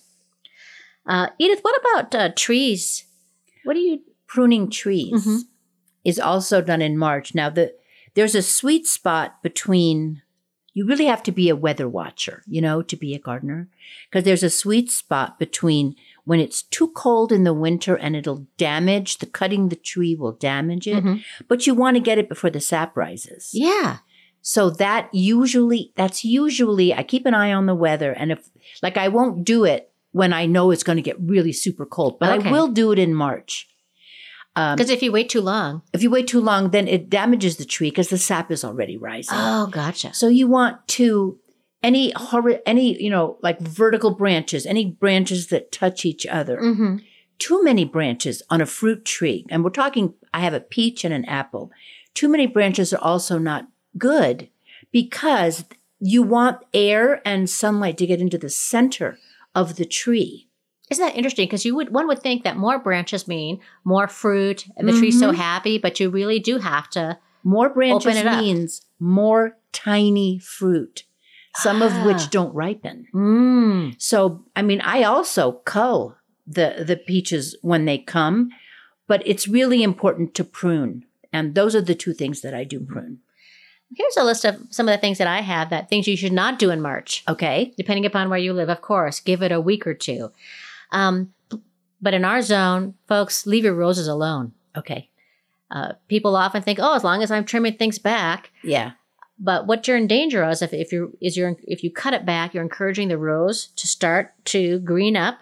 Uh, 1.07 1.29
Edith, 1.39 1.61
what 1.63 1.81
about 1.81 2.15
uh, 2.15 2.29
trees? 2.35 3.05
What 3.65 3.75
do 3.75 3.81
you 3.81 4.01
pruning 4.27 4.71
trees 4.71 5.27
Mhm. 5.27 5.41
is 6.05 6.19
also 6.19 6.61
done 6.61 6.83
in 6.83 6.97
March. 6.99 7.35
Now, 7.35 7.51
the 7.51 7.75
there's 8.15 8.35
a 8.35 8.43
sweet 8.43 8.87
spot 8.87 9.43
between. 9.43 10.23
You 10.75 10.85
really 10.87 11.07
have 11.07 11.23
to 11.23 11.33
be 11.33 11.49
a 11.49 11.57
weather 11.57 11.89
watcher, 11.89 12.43
you 12.47 12.61
know, 12.61 12.83
to 12.83 12.97
be 12.97 13.15
a 13.15 13.19
gardener, 13.19 13.69
because 14.11 14.25
there's 14.25 14.43
a 14.43 14.51
sweet 14.51 14.91
spot 14.91 15.39
between 15.39 15.95
when 16.25 16.41
it's 16.41 16.63
too 16.63 16.89
cold 16.89 17.31
in 17.31 17.45
the 17.45 17.55
winter 17.55 17.95
and 17.97 18.17
it'll 18.17 18.47
damage 18.57 19.19
the 19.19 19.27
cutting 19.27 19.69
the 19.69 19.77
tree 19.77 20.15
will 20.17 20.33
damage 20.33 20.87
it, 20.89 21.05
Mhm. 21.05 21.23
but 21.49 21.67
you 21.67 21.75
want 21.75 21.97
to 21.97 22.01
get 22.03 22.19
it 22.19 22.29
before 22.29 22.51
the 22.51 22.61
sap 22.61 22.97
rises. 22.97 23.51
Yeah. 23.53 23.99
So 24.43 24.69
that 24.69 25.09
usually, 25.13 25.93
that's 25.97 26.25
usually, 26.25 26.93
I 26.93 27.03
keep 27.03 27.25
an 27.25 27.35
eye 27.35 27.53
on 27.53 27.67
the 27.67 27.75
weather. 27.75 28.13
And 28.13 28.33
if, 28.33 28.51
like, 28.83 28.97
I 28.97 29.09
won't 29.09 29.45
do 29.45 29.65
it 29.65 29.91
when 30.13 30.33
I 30.33 30.45
know 30.47 30.71
it's 30.71 30.83
going 30.83 30.97
to 30.97 31.03
get 31.03 31.21
really 31.21 31.53
super 31.53 31.87
cold, 31.87 32.19
but 32.19 32.39
Okay. 32.39 32.49
I 32.49 32.53
will 32.53 32.69
do 32.69 32.91
it 32.93 32.99
in 32.99 33.15
March. 33.15 33.69
Um, 34.57 34.77
Because 34.77 34.91
if 34.91 35.03
you 35.03 35.11
wait 35.11 35.29
too 35.29 35.41
long. 35.41 35.83
if 35.93 36.03
you 36.03 36.11
wait 36.11 36.29
too 36.29 36.41
long, 36.41 36.71
then 36.71 36.87
it 36.87 37.11
damages 37.11 37.57
the 37.57 37.65
tree 37.65 37.91
because 37.91 38.09
the 38.09 38.19
sap 38.19 38.51
is 38.51 38.65
already 38.65 38.97
rising. 38.97 39.37
Oh, 39.37 39.67
gotcha. 39.67 40.15
So 40.15 40.29
you 40.29 40.47
want 40.47 40.87
to, 40.89 41.39
any 41.83 42.13
hor- 42.13 42.61
any, 42.65 43.03
you 43.03 43.11
know, 43.11 43.39
like 43.43 43.61
vertical 43.61 44.13
branches, 44.15 44.65
any 44.65 44.91
branches 44.91 45.49
that 45.49 45.73
touch 45.73 46.05
each 46.05 46.25
other. 46.27 46.59
Mm-hmm. 46.59 46.97
Too 47.39 47.65
many 47.65 47.85
branches 47.85 48.43
on 48.49 48.61
a 48.61 48.67
fruit 48.67 49.05
tree, 49.05 49.45
and 49.51 49.65
we're 49.65 49.71
talking, 49.71 50.15
I 50.33 50.41
have 50.41 50.55
a 50.55 50.61
peach 50.61 51.05
and 51.05 51.13
an 51.13 51.25
apple. 51.25 51.73
Too 52.15 52.29
many 52.29 52.47
branches 52.47 52.93
are 52.93 53.03
also 53.03 53.39
not 53.39 53.67
good 53.99 54.49
because 54.93 55.65
you 55.99 56.23
want 56.23 56.59
air 56.73 57.21
and 57.27 57.51
sunlight 57.51 57.99
to 57.99 58.07
get 58.07 58.21
into 58.21 58.39
the 58.39 58.49
center 58.51 59.19
of 59.53 59.75
the 59.77 59.85
tree. 59.85 60.49
Isn't 60.95 61.07
that 61.07 61.17
interesting? 61.17 61.47
Because 61.47 61.65
you 61.65 61.75
would 61.75 61.91
one 61.91 62.07
would 62.09 62.23
think 62.23 62.45
that 62.45 62.57
more 62.57 62.79
branches 62.79 63.27
mean 63.29 63.61
more 63.85 64.07
fruit 64.09 64.67
and 64.77 64.89
the 64.89 64.93
tree's 64.93 65.19
so 65.19 65.33
Mhm. 65.33 65.37
happy, 65.37 65.79
but 65.79 65.99
you 65.99 66.09
really 66.11 66.39
do 66.39 66.59
have 66.59 66.89
to. 66.91 67.19
More 67.43 67.69
branches 67.69 68.07
Open 68.07 68.17
it 68.17 68.27
up. 68.27 68.41
means 68.41 68.83
more 69.01 69.57
tiny 69.73 70.39
fruit, 70.39 71.03
some 71.57 71.83
of 71.83 71.93
Ah. 71.93 72.07
which 72.07 72.31
don't 72.31 72.55
ripen. 72.55 73.07
Mm. 73.13 73.97
So, 73.99 74.45
I 74.57 74.63
mean, 74.63 74.81
I 74.81 75.03
also 75.03 75.61
cull 75.65 76.17
the 76.47 76.85
the 76.87 76.97
peaches 76.97 77.57
when 77.63 77.85
they 77.87 77.99
come, 77.99 78.51
but 79.09 79.21
it's 79.27 79.49
really 79.49 79.83
important 79.83 80.35
to 80.35 80.45
prune. 80.45 81.05
And 81.33 81.55
those 81.57 81.75
are 81.75 81.83
the 81.83 81.95
two 81.97 82.15
things 82.15 82.41
that 82.43 82.55
I 82.55 82.63
do 82.65 82.79
prune. 82.81 83.19
Here's 83.97 84.17
a 84.17 84.25
list 84.25 84.45
of 84.45 84.57
some 84.71 84.89
of 84.89 84.93
the 84.93 84.99
things 85.01 85.19
that 85.19 85.27
I 85.29 85.41
have 85.43 85.71
that 85.71 85.89
things 85.89 86.09
you 86.09 86.17
should 86.17 86.33
not 86.33 86.59
do 86.59 86.71
in 86.71 86.81
March. 86.81 87.23
Okay? 87.29 87.73
depending 87.77 88.07
upon 88.07 88.29
where 88.31 88.39
you 88.47 88.53
live, 88.53 88.69
of 88.69 88.81
course. 88.81 89.21
Give 89.21 89.43
it 89.43 89.53
a 89.53 89.61
week 89.61 89.87
or 89.87 89.95
two. 89.95 90.31
Um, 90.95 91.35
but 92.01 92.15
in 92.15 92.25
our 92.25 92.43
zone, 92.43 92.95
folks, 93.09 93.47
leave 93.47 93.65
your 93.65 93.75
roses 93.75 94.09
alone. 94.09 94.53
Okay. 94.77 95.11
Uh, 95.71 95.93
people 96.09 96.37
often 96.37 96.63
think, 96.63 96.79
oh, 96.81 96.95
as 96.95 97.05
long 97.05 97.23
as 97.23 97.31
I'm 97.31 97.45
trimming 97.45 97.77
things 97.77 97.99
back. 97.99 98.51
Yeah. 98.63 98.93
But 99.39 99.67
what 99.67 99.89
you're 99.89 99.97
in 99.97 100.07
danger 100.07 100.43
of 100.45 100.53
is 100.53 100.63
if, 100.63 100.73
if 100.73 100.93
you 100.93 101.17
is 101.21 101.37
you're 101.37 101.57
if 101.65 101.83
you 101.83 101.91
cut 101.91 102.15
it 102.15 102.25
back, 102.25 102.55
you're 102.55 102.63
encouraging 102.63 103.09
the 103.09 103.19
rose 103.19 103.69
to 103.77 103.87
start 103.89 104.33
to 104.47 104.79
green 104.81 105.17
up, 105.17 105.39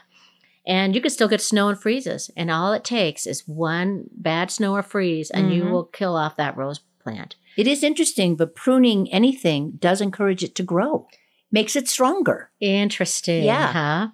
and 0.66 0.94
you 0.94 1.00
could 1.02 1.12
still 1.12 1.28
get 1.28 1.42
snow 1.42 1.68
and 1.68 1.78
freezes. 1.78 2.30
And 2.36 2.50
all 2.50 2.72
it 2.72 2.84
takes 2.84 3.26
is 3.26 3.46
one 3.46 4.04
bad 4.12 4.50
snow 4.50 4.72
or 4.74 4.82
freeze, 4.82 5.30
and 5.30 5.52
you 5.52 5.64
Mhm. 5.64 5.70
will 5.72 5.84
kill 5.84 6.16
off 6.16 6.36
that 6.36 6.56
rose 6.56 6.80
plant. 7.02 7.36
It 7.56 7.66
is 7.66 7.82
interesting, 7.82 8.34
but 8.36 8.54
pruning 8.54 9.12
anything 9.12 9.72
does 9.72 10.00
encourage 10.00 10.42
it 10.42 10.54
to 10.54 10.62
grow, 10.62 11.06
makes 11.50 11.76
it 11.76 11.86
stronger. 11.86 12.50
Interesting. 12.60 13.44
Yeah. 13.44 13.72
Huh? 13.72 14.08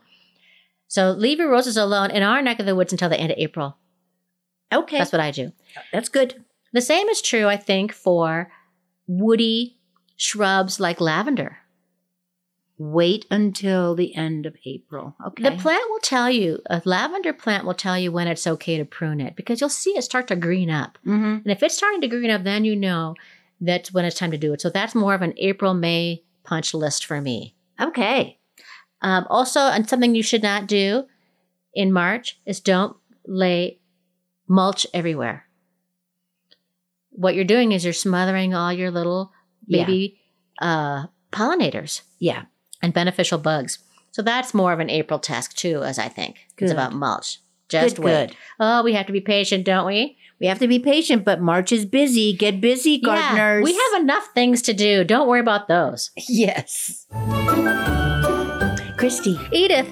So 0.88 1.10
leave 1.12 1.38
your 1.38 1.50
roses 1.50 1.76
alone 1.76 2.10
in 2.10 2.22
our 2.22 2.42
neck 2.42 2.58
of 2.60 2.66
the 2.66 2.74
woods 2.74 2.92
until 2.92 3.08
the 3.08 3.20
end 3.20 3.30
of 3.30 3.38
April. 3.38 3.76
Okay. 4.72 4.98
That's 4.98 5.12
what 5.12 5.20
I 5.20 5.30
do. 5.30 5.52
That's 5.92 6.08
good. 6.08 6.44
The 6.72 6.80
same 6.80 7.08
is 7.08 7.22
true, 7.22 7.46
I 7.46 7.56
think, 7.56 7.92
for 7.92 8.50
woody 9.06 9.78
shrubs 10.16 10.80
like 10.80 11.00
lavender. 11.00 11.58
Wait 12.80 13.26
until 13.30 13.96
the 13.96 14.14
end 14.14 14.46
of 14.46 14.54
April. 14.64 15.16
Okay. 15.26 15.42
The 15.42 15.56
plant 15.56 15.82
will 15.90 15.98
tell 15.98 16.30
you, 16.30 16.60
a 16.70 16.80
lavender 16.84 17.32
plant 17.32 17.64
will 17.64 17.74
tell 17.74 17.98
you 17.98 18.12
when 18.12 18.28
it's 18.28 18.46
okay 18.46 18.76
to 18.76 18.84
prune 18.84 19.20
it 19.20 19.34
because 19.34 19.60
you'll 19.60 19.68
see 19.70 19.90
it 19.96 20.02
start 20.02 20.28
to 20.28 20.36
green 20.36 20.70
up. 20.70 20.96
hmm 21.02 21.38
And 21.42 21.46
if 21.46 21.62
it's 21.62 21.76
starting 21.76 22.00
to 22.02 22.08
green 22.08 22.30
up, 22.30 22.44
then 22.44 22.64
you 22.64 22.76
know 22.76 23.14
that's 23.60 23.92
when 23.92 24.04
it's 24.04 24.18
time 24.18 24.30
to 24.30 24.38
do 24.38 24.52
it. 24.52 24.60
So 24.60 24.70
that's 24.70 24.94
more 24.94 25.14
of 25.14 25.22
an 25.22 25.34
April, 25.38 25.74
May 25.74 26.22
punch 26.44 26.72
list 26.72 27.04
for 27.04 27.20
me. 27.20 27.56
Okay. 27.80 28.38
Um, 29.02 29.26
also, 29.30 29.60
and 29.60 29.88
something 29.88 30.14
you 30.14 30.22
should 30.22 30.42
not 30.42 30.66
do 30.66 31.04
in 31.74 31.92
March 31.92 32.38
is 32.46 32.60
don't 32.60 32.96
lay 33.26 33.78
mulch 34.48 34.86
everywhere. 34.92 35.44
What 37.10 37.34
you're 37.34 37.44
doing 37.44 37.72
is 37.72 37.84
you're 37.84 37.92
smothering 37.92 38.54
all 38.54 38.72
your 38.72 38.90
little 38.90 39.32
Yeah. 39.66 39.84
baby 39.84 40.20
uh, 40.60 41.06
pollinators 41.32 42.02
Yeah. 42.18 42.42
and 42.82 42.92
beneficial 42.92 43.38
bugs. 43.38 43.78
So 44.10 44.22
that's 44.22 44.54
more 44.54 44.72
of 44.72 44.80
an 44.80 44.90
April 44.90 45.18
task 45.20 45.54
too, 45.54 45.82
as 45.82 45.98
I 45.98 46.08
think. 46.08 46.36
Good. 46.56 46.64
It's 46.66 46.72
about 46.72 46.94
mulch. 46.94 47.38
Just 47.68 47.96
Good, 47.96 48.04
wait. 48.04 48.28
good. 48.28 48.36
Oh, 48.58 48.82
we 48.82 48.94
have 48.94 49.06
to 49.06 49.12
be 49.12 49.20
patient, 49.20 49.64
don't 49.64 49.86
we? 49.86 50.16
We 50.40 50.46
have 50.46 50.58
to 50.60 50.68
be 50.68 50.78
patient, 50.78 51.24
but 51.24 51.40
March 51.40 51.70
is 51.72 51.84
busy. 51.84 52.32
Get 52.32 52.60
busy, 52.60 52.98
gardeners. 53.00 53.60
Yeah, 53.60 53.60
we 53.64 53.74
have 53.74 54.02
enough 54.02 54.28
things 54.34 54.62
to 54.62 54.72
do. 54.72 55.04
Don't 55.04 55.28
worry 55.28 55.40
about 55.40 55.68
those. 55.68 56.10
Yes. 56.28 57.06
Christy, 58.98 59.38
Edith, 59.52 59.88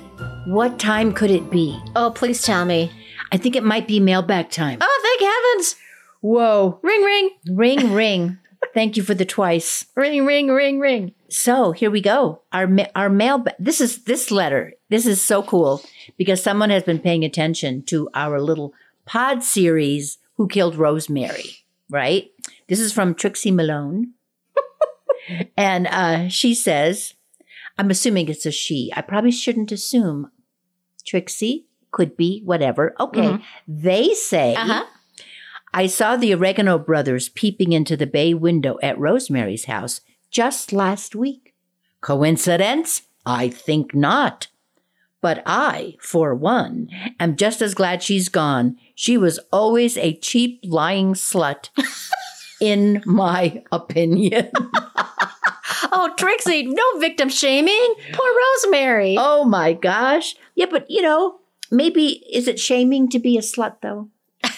what 0.47 0.79
time 0.81 1.13
could 1.13 1.31
it 1.31 1.49
be? 1.51 1.79
oh, 1.95 2.11
please 2.15 2.43
tell 2.43 2.65
me. 2.65 2.91
I 3.31 3.37
think 3.37 3.55
it 3.55 3.63
might 3.63 3.87
be 3.87 4.01
mailbag 4.01 4.51
time. 4.51 4.79
Oh, 4.81 5.01
thank 5.03 5.21
heavens. 5.33 5.77
Whoa. 6.21 6.81
Ring, 6.83 7.03
ring, 7.03 7.31
Ring, 7.51 7.93
ring. 7.93 8.39
Thank 8.75 8.97
you 8.97 9.03
for 9.05 9.15
the 9.15 9.25
twice. 9.25 9.87
ring, 9.95 10.27
ring, 10.27 10.49
ring, 10.49 10.81
ring. 10.81 11.15
So 11.29 11.71
here 11.73 11.91
we 11.91 12.01
go. 12.01 12.43
Our 12.53 12.67
ma- 12.67 12.87
our 12.97 13.09
mail. 13.09 13.45
This 13.61 13.81
is 13.81 14.05
this 14.05 14.31
letter. 14.31 14.75
This 14.91 15.07
is 15.07 15.23
so 15.23 15.43
cool 15.43 15.83
because 16.19 16.43
someone 16.43 16.71
has 16.71 16.83
been 16.83 16.99
paying 16.99 17.25
attention 17.25 17.83
to 17.85 18.09
our 18.13 18.41
little 18.41 18.75
pod 19.05 19.43
series. 19.45 20.19
Who 20.37 20.49
killed 20.49 20.77
Rosemary? 20.77 21.65
Right. 21.89 22.31
This 22.69 22.81
is 22.81 22.93
from 22.93 23.15
Trixie 23.15 23.51
Malone, 23.53 24.13
and 25.57 25.87
uh, 25.87 26.29
she 26.29 26.55
says, 26.55 27.15
"I'm 27.79 27.91
assuming 27.91 28.29
it's 28.29 28.47
a 28.47 28.51
she. 28.51 28.93
I 28.97 29.03
probably 29.03 29.33
shouldn't 29.33 29.73
assume. 29.73 30.31
Trixie 31.07 31.67
could 31.91 32.17
be 32.17 32.43
whatever. 32.45 32.95
Okay. 33.01 33.21
Mhm. 33.23 33.43
They 33.69 34.15
say." 34.15 34.55
Uh-huh. 34.55 34.85
I 35.75 35.87
saw 35.87 36.17
the 36.17 36.33
Oregano 36.33 36.79
brothers 36.79 37.29
peeping 37.29 37.73
into 37.73 37.97
the 37.97 38.07
bay 38.07 38.33
window 38.33 38.79
at 38.83 38.99
Rosemary's 38.99 39.67
house 39.67 40.01
just 40.31 40.73
last 40.73 41.15
week. 41.15 41.55
Coincidence? 42.01 43.03
I 43.27 43.49
think 43.49 43.95
not. 43.95 44.49
But 45.21 45.43
I, 45.45 45.97
for 46.01 46.35
one, 46.35 46.89
am 47.19 47.37
just 47.37 47.61
as 47.61 47.75
glad 47.75 48.03
she's 48.03 48.29
gone. 48.29 48.77
She 48.95 49.19
was 49.19 49.39
always 49.53 49.97
a 49.99 50.15
cheap, 50.15 50.61
lying 50.65 51.15
slut, 51.15 51.69
in 52.61 53.03
my 53.05 53.63
opinion. 53.73 54.51
Oh, 55.93 56.13
Trixie, 56.17 56.65
no 56.65 56.99
victim 56.99 57.29
shaming. 57.29 57.95
Poor 58.13 58.31
Rosemary. 58.55 59.17
oh 59.19 59.45
my 59.45 59.73
gosh. 59.73 60.35
Yeah, 60.55 60.67
but 60.71 60.91
you 60.91 61.03
know, 61.03 61.39
maybe 61.71 62.25
is 62.33 62.49
it 62.49 62.59
shaming 62.59 63.09
to 63.11 63.19
be 63.19 63.37
a 63.37 63.41
slut 63.43 63.81
though? 63.83 64.09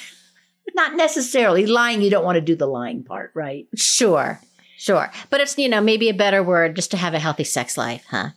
Not 0.74 0.94
necessarily. 0.94 1.66
Lying, 1.66 2.02
you 2.02 2.10
don't 2.10 2.24
want 2.24 2.36
to 2.36 2.40
do 2.40 2.54
the 2.56 2.66
lying 2.66 3.02
part, 3.04 3.32
right? 3.34 3.66
Sure, 3.74 4.40
sure. 4.76 5.10
But 5.30 5.40
it's, 5.40 5.58
you 5.58 5.68
know, 5.68 5.80
maybe 5.80 6.08
a 6.08 6.14
better 6.14 6.42
word 6.42 6.76
just 6.76 6.90
to 6.92 6.96
have 6.96 7.14
a 7.14 7.18
healthy 7.18 7.44
sex 7.44 7.76
life, 7.76 8.04
huh? 8.10 8.30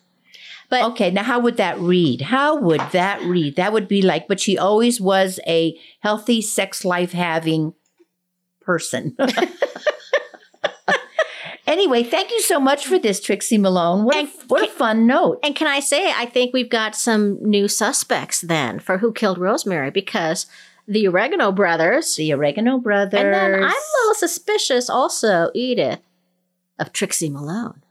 But 0.70 0.84
Okay, 0.92 1.12
now 1.12 1.24
how 1.24 1.40
would 1.40 1.58
that 1.58 1.78
read? 1.80 2.22
How 2.22 2.56
would 2.56 2.80
that 2.94 3.22
read? 3.24 3.58
That 3.58 3.74
would 3.74 3.88
be 3.90 4.02
like, 4.02 4.28
but 4.30 4.40
she 4.40 4.58
always 4.58 5.02
was 5.02 5.40
a 5.46 5.78
healthy 6.00 6.42
sex 6.42 6.86
life 6.86 7.12
having 7.12 7.74
person. 8.62 9.16
anyway, 11.72 12.04
thank 12.04 12.32
you 12.32 12.42
so 12.42 12.60
much 12.60 12.86
for 12.86 13.00
this, 13.00 13.20
Trixie 13.20 13.58
Malone. 13.58 14.04
What, 14.04 14.16
a, 14.16 14.20
And 14.20 14.30
what 14.48 14.64
a 14.64 14.72
fun 14.72 15.08
note. 15.08 15.40
And 15.44 15.56
can 15.56 15.68
I 15.68 15.80
say, 15.80 16.12
I 16.12 16.26
think 16.26 16.54
we've 16.54 16.70
got 16.70 16.96
some 16.96 17.38
new 17.42 17.68
suspects 17.68 18.42
then 18.42 18.80
for 18.80 18.98
who 19.00 19.12
killed 19.12 19.38
Rosemary 19.38 19.90
because 19.92 20.46
the 20.88 21.08
Oregano 21.08 21.52
brothers, 21.52 22.16
The 22.16 22.34
Oregano 22.34 22.78
Brothers. 22.78 23.20
and 23.20 23.34
then 23.34 23.54
I'm 23.56 23.70
a 23.70 23.98
little 24.02 24.16
suspicious 24.16 24.90
also, 24.90 25.50
Edith, 25.54 26.00
of 26.80 26.92
Trixie 26.92 27.30
Malone. 27.30 27.82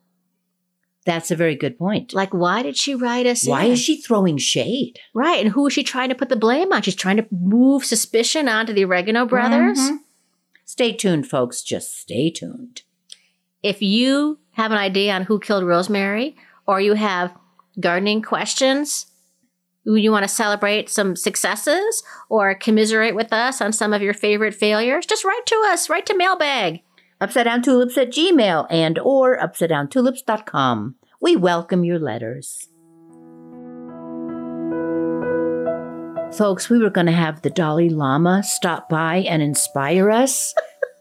That's 1.06 1.30
a 1.30 1.36
very 1.36 1.54
good 1.56 1.78
point. 1.78 2.12
Like, 2.12 2.34
why 2.34 2.62
did 2.62 2.76
she 2.76 2.94
write 2.94 3.26
us 3.26 3.46
Why 3.46 3.64
in? 3.64 3.72
is 3.72 3.80
she 3.80 3.96
throwing 4.02 4.36
shade? 4.36 4.98
Right. 5.14 5.40
And 5.40 5.50
who 5.52 5.66
is 5.66 5.72
she 5.72 5.82
trying 5.82 6.10
to 6.10 6.14
put 6.14 6.28
the 6.28 6.36
blame 6.36 6.72
on? 6.72 6.82
She's 6.82 6.94
trying 6.94 7.16
to 7.16 7.26
move 7.30 7.84
suspicion 7.86 8.48
onto 8.48 8.72
the 8.74 8.84
Oregano 8.84 9.24
brothers. 9.24 9.78
Mhm. 9.78 9.98
Stay 10.66 10.92
tuned, 10.92 11.26
folks. 11.26 11.62
Just 11.62 11.98
stay 11.98 12.30
tuned. 12.30 12.82
If 13.62 13.82
you 13.82 14.38
have 14.52 14.72
an 14.72 14.78
idea 14.78 15.12
on 15.14 15.24
who 15.24 15.38
killed 15.38 15.64
Rosemary 15.64 16.34
or 16.66 16.80
you 16.80 16.94
have 16.94 17.34
gardening 17.78 18.22
questions, 18.22 19.06
You 19.84 20.12
want 20.12 20.24
to 20.24 20.28
celebrate 20.28 20.88
some 20.88 21.16
successes 21.16 22.02
or 22.28 22.54
commiserate 22.54 23.14
with 23.14 23.32
us 23.32 23.60
on 23.60 23.72
some 23.72 23.92
of 23.92 24.02
your 24.02 24.14
favorite 24.14 24.54
failures? 24.54 25.06
Just 25.06 25.24
write 25.24 25.46
to 25.46 25.66
us, 25.68 25.88
write 25.90 26.06
to 26.06 26.16
mailbag. 26.16 26.80
Upside 27.20 27.44
Down 27.44 27.62
Tulips 27.62 27.98
at 27.98 28.10
Gmail 28.12 28.66
and 28.70 28.98
or 28.98 29.38
upsidedowntulips.com. 29.38 30.94
We 31.20 31.36
welcome 31.36 31.84
your 31.84 31.98
letters. 31.98 32.68
Folks, 36.36 36.70
we 36.70 36.78
were 36.78 36.90
going 36.90 37.06
to 37.06 37.12
have 37.12 37.42
the 37.42 37.50
Dalai 37.50 37.88
Lama 37.88 38.42
stop 38.42 38.88
by 38.88 39.16
and 39.16 39.42
inspire 39.42 40.10
us, 40.10 40.54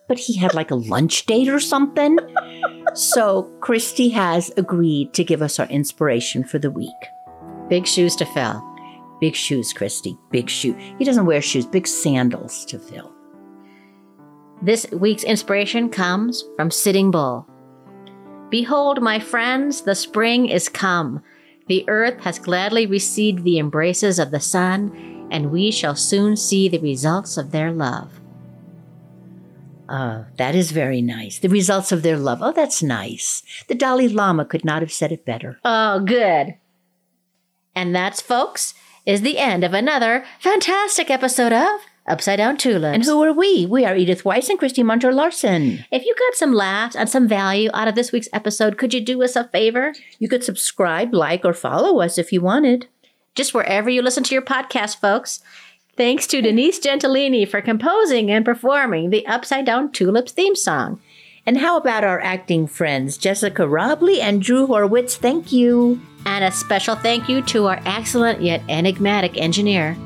but 0.10 0.20
he 0.20 0.36
had 0.36 0.54
like 0.54 0.72
a 0.72 0.76
lunch 0.76 1.26
date 1.28 1.48
or 1.48 1.60
something. 1.60 2.18
So 2.96 3.44
Christy 3.62 4.10
has 4.10 4.52
agreed 4.58 5.14
to 5.14 5.24
give 5.24 5.42
us 5.42 5.60
our 5.60 5.68
inspiration 5.68 6.44
for 6.44 6.60
the 6.60 6.72
week. 6.72 6.90
Big 7.70 7.88
shoes 7.88 8.16
to 8.18 8.26
fill. 8.26 8.66
Big 9.22 9.36
shoes, 9.36 9.72
Christy. 9.72 10.18
Big 10.32 10.50
shoe. 10.50 10.74
He 10.98 11.06
doesn't 11.06 11.28
wear 11.28 11.42
shoes, 11.42 11.66
big 11.66 11.86
sandals 11.86 12.66
to 12.66 12.80
fill. 12.80 13.14
This 14.62 14.88
week's 14.92 15.24
inspiration 15.24 15.90
comes 15.90 16.44
from 16.56 16.72
Sitting 16.72 17.12
Bull. 17.12 17.48
Behold, 18.50 19.02
my 19.02 19.20
friends, 19.20 19.84
the 19.84 19.94
spring 19.94 20.50
is 20.50 20.68
come. 20.68 21.22
The 21.68 21.88
earth 21.88 22.20
has 22.24 22.40
gladly 22.40 22.88
received 22.88 23.44
the 23.44 23.60
embraces 23.60 24.18
of 24.18 24.32
the 24.32 24.40
sun, 24.40 25.28
and 25.32 25.52
we 25.52 25.70
shall 25.70 25.96
soon 25.96 26.36
see 26.36 26.68
the 26.68 26.80
results 26.80 27.38
of 27.38 27.52
their 27.52 27.72
love. 27.72 28.19
Uh, 29.90 30.26
that 30.38 30.54
is 30.54 30.70
very 30.72 31.02
nice. 31.02 31.40
The 31.40 31.50
results 31.50 31.92
of 31.92 32.04
their 32.04 32.18
love. 32.18 32.40
Oh, 32.44 32.52
that's 32.52 32.84
nice. 32.84 33.42
The 33.68 33.76
Dalai 33.76 34.08
Lama 34.08 34.46
could 34.46 34.64
not 34.64 34.84
have 34.84 34.94
said 34.94 35.12
it 35.12 35.26
better. 35.26 35.60
Oh, 35.66 36.00
good. 36.00 36.56
And 37.76 37.96
that's, 37.96 38.22
folks, 38.22 38.76
is 39.06 39.22
the 39.22 39.40
end 39.40 39.64
of 39.64 39.74
another 39.74 40.24
fantastic 40.40 41.10
episode 41.10 41.54
of 41.54 41.80
Upside 42.06 42.38
Down 42.38 42.58
Tulips. 42.58 42.94
And 42.94 43.04
who 43.04 43.24
are 43.24 43.34
we? 43.34 43.66
We 43.66 43.84
are 43.84 43.96
Edith 43.96 44.26
Weiss 44.26 44.50
and 44.50 44.60
Christy 44.60 44.84
Munter 44.84 45.12
Larson. 45.12 45.86
If 45.92 46.06
you 46.06 46.14
got 46.18 46.36
some 46.36 46.54
laughs 46.54 46.96
and 46.96 47.10
some 47.10 47.28
value 47.28 47.70
out 47.74 47.88
of 47.88 47.96
this 47.96 48.12
week's 48.12 48.30
episode, 48.32 48.78
could 48.78 48.94
you 48.94 49.02
do 49.02 49.24
us 49.24 49.36
a 49.36 49.48
favor? 49.48 49.94
You 50.20 50.30
could 50.30 50.44
subscribe, 50.44 51.14
like, 51.16 51.46
or 51.46 51.54
follow 51.54 52.00
us 52.00 52.18
if 52.18 52.32
you 52.32 52.42
wanted. 52.42 52.88
Just 53.34 53.54
wherever 53.54 53.90
you 53.90 54.02
listen 54.02 54.24
to 54.24 54.36
your 54.36 54.42
podcast, 54.44 55.00
folks. 55.00 55.42
Thanks 56.00 56.28
to 56.28 56.42
Denise 56.42 56.80
Gentilini 56.80 57.46
for 57.46 57.62
composing 57.62 58.32
and 58.32 58.46
performing 58.46 59.10
the 59.10 59.28
Upside 59.28 59.66
Down 59.66 59.92
Tulips 59.92 60.32
theme 60.32 60.56
song. 60.56 61.02
And 61.46 61.58
how 61.58 61.76
about 61.76 62.06
our 62.06 62.22
acting 62.22 62.68
friends, 62.68 63.18
Jessica 63.18 63.68
Robley 63.68 64.22
and 64.22 64.42
Drew 64.42 64.66
Horwitz? 64.66 65.18
Thank 65.18 65.52
you. 65.52 66.00
And 66.26 66.46
a 66.46 66.54
special 66.54 66.96
thank 66.96 67.28
you 67.28 67.42
to 67.48 67.66
our 67.66 67.82
excellent 67.84 68.42
yet 68.42 68.62
enigmatic 68.70 69.38
engineer. 69.38 69.98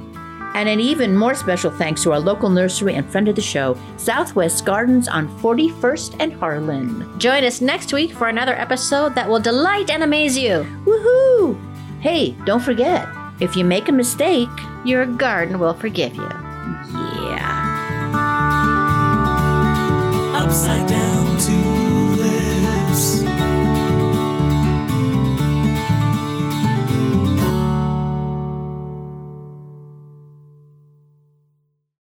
And 0.55 0.67
an 0.67 0.79
even 0.79 1.15
more 1.15 1.35
special 1.35 1.69
thanks 1.69 2.01
to 2.01 2.13
our 2.13 2.19
local 2.19 2.49
nursery 2.49 2.95
and 2.95 3.07
friend 3.07 3.27
of 3.27 3.35
the 3.35 3.41
show, 3.43 3.77
Southwest 3.97 4.65
Gardens 4.65 5.07
on 5.07 5.29
41st 5.41 6.15
and 6.19 6.33
Harlan. 6.33 7.19
Join 7.19 7.43
us 7.43 7.61
next 7.61 7.93
week 7.93 8.13
for 8.13 8.29
another 8.29 8.55
episode 8.55 9.13
that 9.13 9.29
will 9.29 9.39
delight 9.39 9.91
and 9.91 10.01
amaze 10.01 10.39
you. 10.39 10.65
Woohoo! 10.85 11.55
Hey, 12.01 12.31
don't 12.45 12.63
forget, 12.63 13.07
if 13.43 13.57
you 13.57 13.65
make 13.65 13.89
a 13.89 13.91
mistake, 13.91 14.47
your 14.85 15.05
garden 15.05 15.59
will 15.59 15.73
forgive 15.73 16.15
you. 16.15 16.21
Mm. 16.21 17.35
Yeah. 17.35 18.13
Upside 20.33 20.87
down. 20.87 20.92